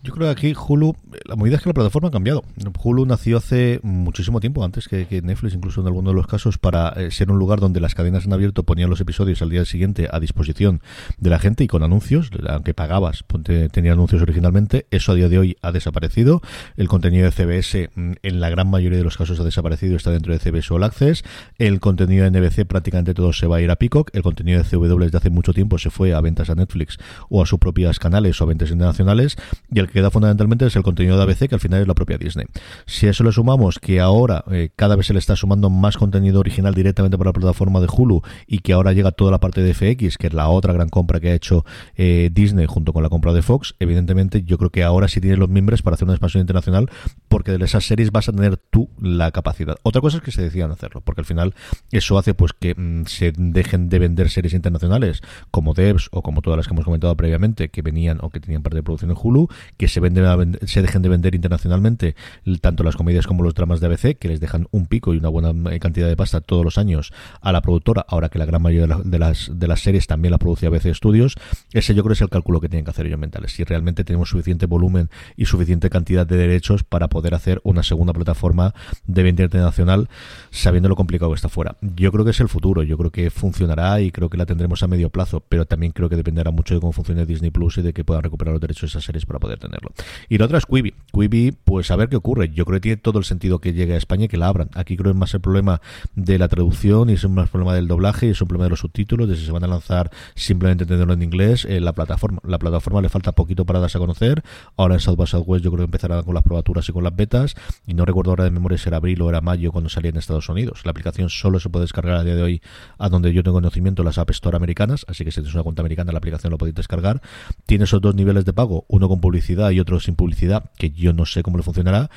[0.02, 0.96] Yo creo que aquí Hulu,
[1.26, 2.42] la movida es que la plataforma ha cambiado.
[2.82, 6.88] Hulu nació hace muchísimo tiempo, antes que, Netflix, incluso en alguno de los casos, para
[6.96, 10.08] eh, ser un lugar donde las cadenas en abierto ponían los episodios al día siguiente
[10.10, 10.80] a disposición
[11.18, 13.24] de la gente y con anuncios, aunque pagabas,
[13.72, 14.86] tenía anuncios originalmente.
[14.90, 16.40] Eso a día de hoy ha desaparecido.
[16.78, 20.10] El contenido de CBS mm, en la gran mayoría de los casos ha desaparecido, está
[20.10, 21.24] dentro de CBS All Access.
[21.58, 24.08] El contenido de NBC prácticamente todo se va a ir a Peacock.
[24.14, 26.96] El contenido de CW desde hace mucho tiempo se fue a ventas a Netflix
[27.28, 29.36] o a sus propias canales o a ventas internacionales.
[29.70, 32.18] Y el queda fundamentalmente es el contenido de ABC, que al final es la propia
[32.18, 32.46] Disney.
[32.86, 35.96] Si a eso le sumamos que ahora eh, cada vez se le está sumando más
[35.96, 39.62] contenido original directamente por la plataforma de Hulu y que ahora llega toda la parte
[39.62, 41.64] de FX, que es la otra gran compra que ha hecho
[41.96, 45.38] eh, Disney junto con la compra de Fox, evidentemente yo creo que ahora sí tienes
[45.38, 46.90] los miembros para hacer una expansión internacional
[47.28, 49.76] porque de esas series vas a tener tú la capacidad.
[49.82, 51.54] Otra cosa es que se decidan hacerlo, porque al final
[51.90, 56.42] eso hace pues que mm, se dejen de vender series internacionales como Devs o como
[56.42, 59.16] todas las que hemos comentado previamente que venían o que tenían parte de producción en
[59.20, 59.48] Hulu,
[59.80, 62.14] que se venden se dejen de vender internacionalmente
[62.60, 65.30] tanto las comedias como los dramas de ABC, que les dejan un pico y una
[65.30, 68.60] buena eh, cantidad de pasta todos los años a la productora, ahora que la gran
[68.60, 71.36] mayoría de, las, de las series también la produce ABC Studios.
[71.72, 73.52] Ese yo creo es el cálculo que tienen que hacer ellos mentales.
[73.54, 78.12] Si realmente tenemos suficiente volumen y suficiente cantidad de derechos para poder hacer una segunda
[78.12, 78.74] plataforma
[79.06, 80.10] de venta internacional,
[80.50, 81.78] sabiendo lo complicado que está fuera.
[81.80, 84.82] Yo creo que es el futuro, yo creo que funcionará y creo que la tendremos
[84.82, 87.82] a medio plazo, pero también creo que dependerá mucho de cómo funcione Disney Plus y
[87.82, 89.92] de que puedan recuperar los derechos de esas series para poder tenerlo.
[90.28, 90.94] Y la otra es Quibi.
[91.12, 92.50] Quibi, pues a ver qué ocurre.
[92.50, 94.70] Yo creo que tiene todo el sentido que llegue a España y que la abran.
[94.74, 95.80] Aquí creo que más el problema
[96.14, 98.80] de la traducción y es un problema del doblaje y es un problema de los
[98.80, 102.40] subtítulos, de si se van a lanzar simplemente entenderlo en inglés, en la plataforma.
[102.44, 104.42] La plataforma le falta poquito para darse a conocer.
[104.76, 107.14] Ahora en South by Southwest yo creo que empezará con las probaturas y con las
[107.14, 107.54] betas.
[107.86, 110.16] Y no recuerdo ahora de memoria si era abril o era mayo cuando salía en
[110.16, 110.82] Estados Unidos.
[110.84, 112.62] La aplicación solo se puede descargar a día de hoy
[112.98, 115.82] a donde yo tengo conocimiento las App Store americanas, así que si tienes una cuenta
[115.82, 117.20] americana la aplicación lo podéis descargar.
[117.66, 121.12] Tiene esos dos niveles de pago, uno con publicidad y otro sin publicidad, que yo
[121.12, 122.10] no sé cómo le funcionará.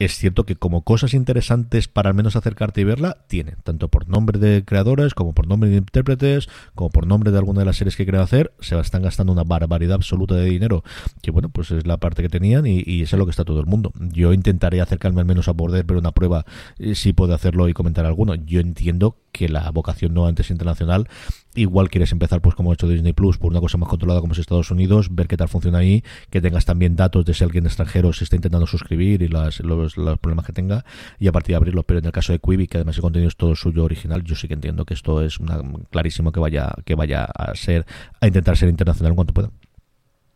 [0.00, 4.08] Es cierto que como cosas interesantes para al menos acercarte y verla, tiene, tanto por
[4.08, 7.76] nombre de creadores, como por nombre de intérpretes, como por nombre de alguna de las
[7.76, 10.84] series que quieren hacer, se están gastando una barbaridad absoluta de dinero,
[11.20, 13.60] que bueno, pues es la parte que tenían y, y es lo que está todo
[13.60, 13.92] el mundo.
[14.10, 16.46] Yo intentaré acercarme al menos a poder ver una prueba,
[16.78, 18.34] eh, si puedo hacerlo y comentar alguno.
[18.34, 21.08] Yo entiendo que la vocación no antes internacional
[21.54, 24.32] igual quieres empezar pues como ha hecho Disney Plus por una cosa más controlada como
[24.32, 27.66] es Estados Unidos ver qué tal funciona ahí que tengas también datos de si alguien
[27.66, 30.84] extranjero se está intentando suscribir y las, los, los, problemas que tenga
[31.18, 33.28] y a partir de abrirlo pero en el caso de Quibi que además el contenido
[33.28, 35.60] es todo suyo original yo sí que entiendo que esto es una,
[35.90, 37.86] clarísimo que vaya que vaya a ser
[38.20, 39.50] a intentar ser internacional en cuanto pueda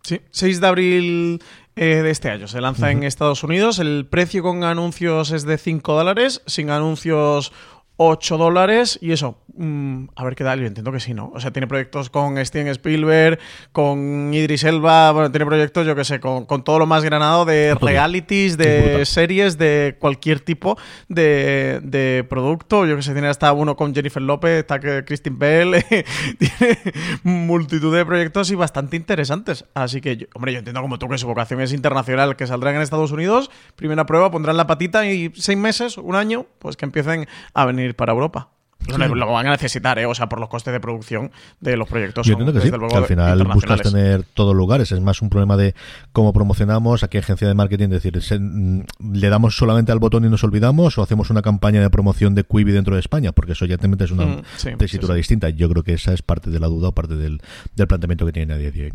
[0.05, 1.43] Sí, 6 de abril
[1.77, 2.47] eh, de este año.
[2.47, 2.93] Se lanza uh -huh.
[2.93, 3.79] en Estados Unidos.
[3.79, 7.53] El precio con anuncios es de 5 dólares, sin anuncios
[7.97, 11.31] 8 dólares y eso, mmm, a ver qué tal, yo entiendo que sí, ¿no?
[11.33, 13.39] O sea, tiene proyectos con Steven Spielberg,
[13.71, 17.45] con Idris Elba, bueno, tiene proyectos, yo que sé, con, con todo lo más granado
[17.45, 20.77] de realities, de series, de cualquier tipo
[21.09, 25.85] de, de, producto, yo que sé, tiene hasta uno con Jennifer López, está Christine Bell,
[26.39, 26.79] tiene
[27.23, 31.19] multitud de proyectos y bastante interesantes, así que, yo, hombre, yo entiendo como tú que
[31.19, 35.31] su vocación es internacional, que saldrán en Estados Unidos, primera prueba, pondrán la patita y
[35.37, 38.49] seis meses, un año, pues que empiecen a venir para Europa.
[38.87, 38.93] Sí.
[38.99, 40.07] Lo van a necesitar, ¿eh?
[40.07, 41.31] o sea, por los costes de producción
[41.61, 42.27] de los proyectos.
[42.27, 44.93] Yo entiendo que sí, que al final buscas tener todos lugares.
[44.93, 45.75] Es más un problema de
[46.13, 48.81] cómo promocionamos, a qué agencia de marketing, decir, mm,
[49.13, 52.45] le damos solamente al botón y nos olvidamos, o hacemos una campaña de promoción de
[52.45, 55.49] Quibi dentro de España, porque eso ya te metes una mm, sí, tesitura sí, distinta.
[55.49, 57.41] Yo creo que esa es parte de la duda o parte del,
[57.75, 58.93] del planteamiento que tiene día de hoy.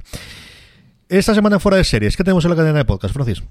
[1.08, 3.42] Esta semana fuera de series, ¿qué tenemos en la cadena de podcast, Francis?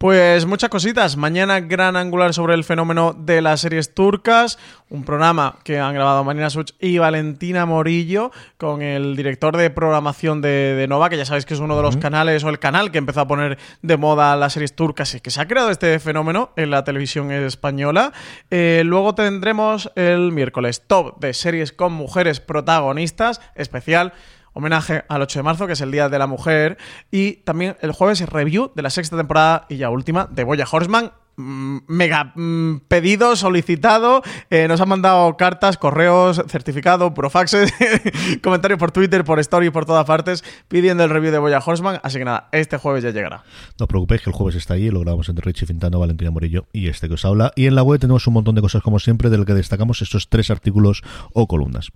[0.00, 1.18] Pues muchas cositas.
[1.18, 6.24] Mañana gran angular sobre el fenómeno de las series turcas, un programa que han grabado
[6.24, 11.26] Marina Such y Valentina Morillo con el director de programación de, de Nova, que ya
[11.26, 13.96] sabéis que es uno de los canales o el canal que empezó a poner de
[13.98, 18.14] moda las series turcas y que se ha creado este fenómeno en la televisión española.
[18.50, 24.14] Eh, luego tendremos el miércoles top de series con mujeres protagonistas, especial
[24.52, 26.78] homenaje al 8 de marzo, que es el Día de la Mujer,
[27.10, 31.12] y también el jueves review de la sexta temporada y ya última de Boya Horseman.
[31.36, 34.22] Mega mm, pedido, solicitado.
[34.50, 37.72] Eh, nos han mandado cartas, correos, certificado, profaxes,
[38.42, 41.98] comentarios por Twitter, por Story, por todas partes, pidiendo el review de Boya Horseman.
[42.02, 43.44] Así que nada, este jueves ya llegará.
[43.78, 46.66] No os preocupéis que el jueves está ahí, lo grabamos entre Richie Fintano, Valentina Morillo
[46.74, 47.52] y este que os habla.
[47.56, 50.02] Y en la web tenemos un montón de cosas, como siempre, de lo que destacamos
[50.02, 51.90] estos tres artículos o columnas.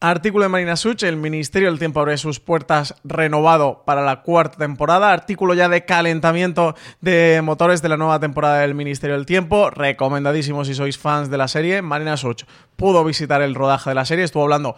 [0.00, 4.58] Artículo de Marina Such, el Ministerio del Tiempo abre sus puertas renovado para la cuarta
[4.58, 5.12] temporada.
[5.12, 9.70] Artículo ya de calentamiento de motores de la nueva temporada del Ministerio del Tiempo.
[9.70, 11.80] Recomendadísimo si sois fans de la serie.
[11.80, 12.44] Marina Such
[12.76, 14.76] pudo visitar el rodaje de la serie, estuvo hablando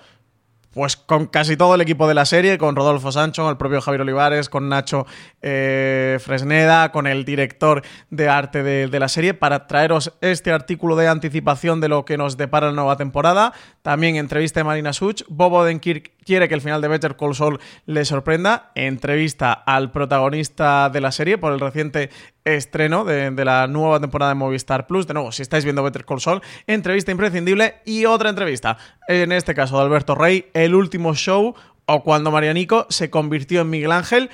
[0.76, 3.80] pues con casi todo el equipo de la serie, con Rodolfo Sancho, con el propio
[3.80, 5.06] Javier Olivares, con Nacho
[5.40, 10.94] eh, Fresneda, con el director de arte de, de, la serie, para traeros este artículo
[10.94, 13.54] de anticipación de lo que nos depara la nueva temporada.
[13.80, 15.22] También entrevista de Marina Such.
[15.28, 18.72] Bob Odenkirk quiere que el final de Better Call Saul le sorprenda.
[18.74, 22.10] Entrevista al protagonista de la serie por el reciente
[22.47, 25.07] estreno de, la nueva temporada de Movistar Plus.
[25.07, 28.78] De nuevo, si estáis viendo Better Call Saul, entrevista imprescindible y otra entrevista.
[29.09, 31.55] En este caso de Alberto Rey, el último show
[31.86, 34.30] o cuando Marianico se convirtió en Miguel Ángel.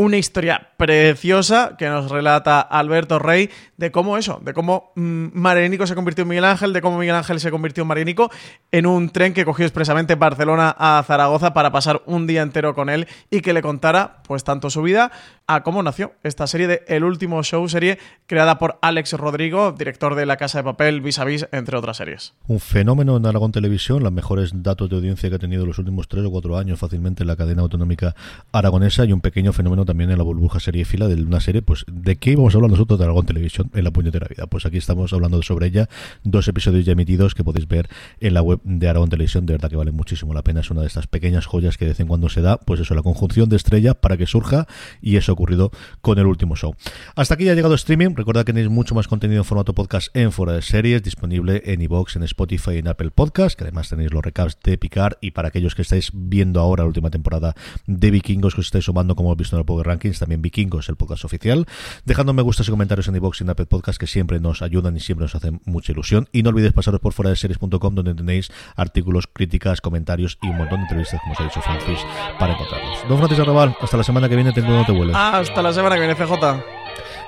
[0.00, 5.86] Una historia preciosa que nos relata Alberto Rey de cómo eso, de cómo mmm, Marianico
[5.86, 8.30] se convirtió en Miguel Ángel, de cómo Miguel Ángel se convirtió en Marianico
[8.72, 12.88] en un tren que cogió expresamente Barcelona a Zaragoza para pasar un día entero con
[12.88, 15.12] él y que le contara pues tanto su vida
[15.46, 20.14] a cómo nació esta serie de El Último Show, serie creada por Alex Rodrigo, director
[20.14, 22.32] de La Casa de Papel, Vis a Vis, entre otras series.
[22.46, 26.08] Un fenómeno en Aragón Televisión, los mejores datos de audiencia que ha tenido los últimos
[26.08, 28.14] tres o cuatro años fácilmente en la cadena autonómica
[28.50, 31.84] aragonesa y un pequeño fenómeno también en la burbuja serie fila de una serie, pues
[31.90, 34.46] ¿de qué íbamos a hablar nosotros de Aragón Televisión en la puñetera vida?
[34.46, 35.88] Pues aquí estamos hablando sobre ella,
[36.22, 37.88] dos episodios ya emitidos que podéis ver
[38.20, 40.82] en la web de Aragón Televisión, de verdad que vale muchísimo la pena, es una
[40.82, 43.48] de estas pequeñas joyas que de vez en cuando se da, pues eso, la conjunción
[43.48, 44.68] de estrella para que surja
[45.02, 45.72] y eso ha ocurrido
[46.02, 46.76] con el último show.
[47.16, 50.14] Hasta aquí ya ha llegado streaming, recordad que tenéis mucho más contenido en formato podcast
[50.16, 53.88] en Fuera de Series, disponible en iVoox, en Spotify y en Apple Podcast, que además
[53.88, 55.18] tenéis los recaps de Picar.
[55.20, 57.56] Y para aquellos que estáis viendo ahora la última temporada
[57.88, 60.88] de Vikingos que os estáis sumando como hemos visto en el Power Rankings, también Vikingos,
[60.88, 61.66] el podcast oficial,
[62.04, 64.96] dejando me gustas y comentarios en iBox y en Apple Podcast que siempre nos ayudan
[64.96, 66.28] y siempre nos hacen mucha ilusión.
[66.32, 70.58] Y no olvidéis pasaros por fuera de series.com donde tenéis artículos, críticas, comentarios y un
[70.58, 71.98] montón de entrevistas, como os ha dicho Francis,
[72.38, 72.98] para encontrarlos.
[73.08, 75.16] Don Francis Arrabal, hasta la semana que viene, tengo no te vueles.
[75.16, 76.62] Hasta la semana que viene, CJ.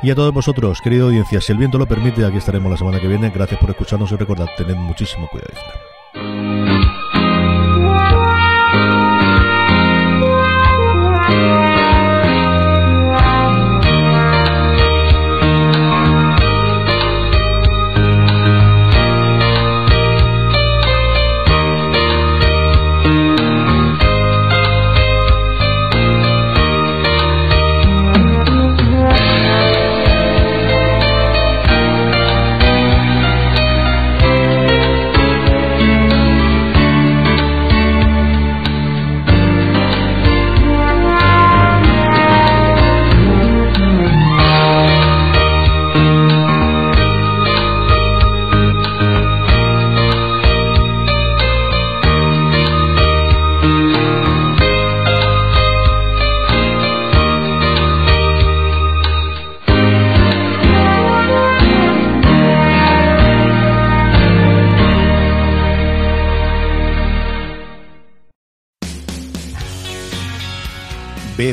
[0.03, 3.01] Y a todos vosotros, querida audiencia, si el viento lo permite, aquí estaremos la semana
[3.01, 3.31] que viene.
[3.31, 5.55] Gracias por escucharnos y recordad, tened muchísimo cuidado.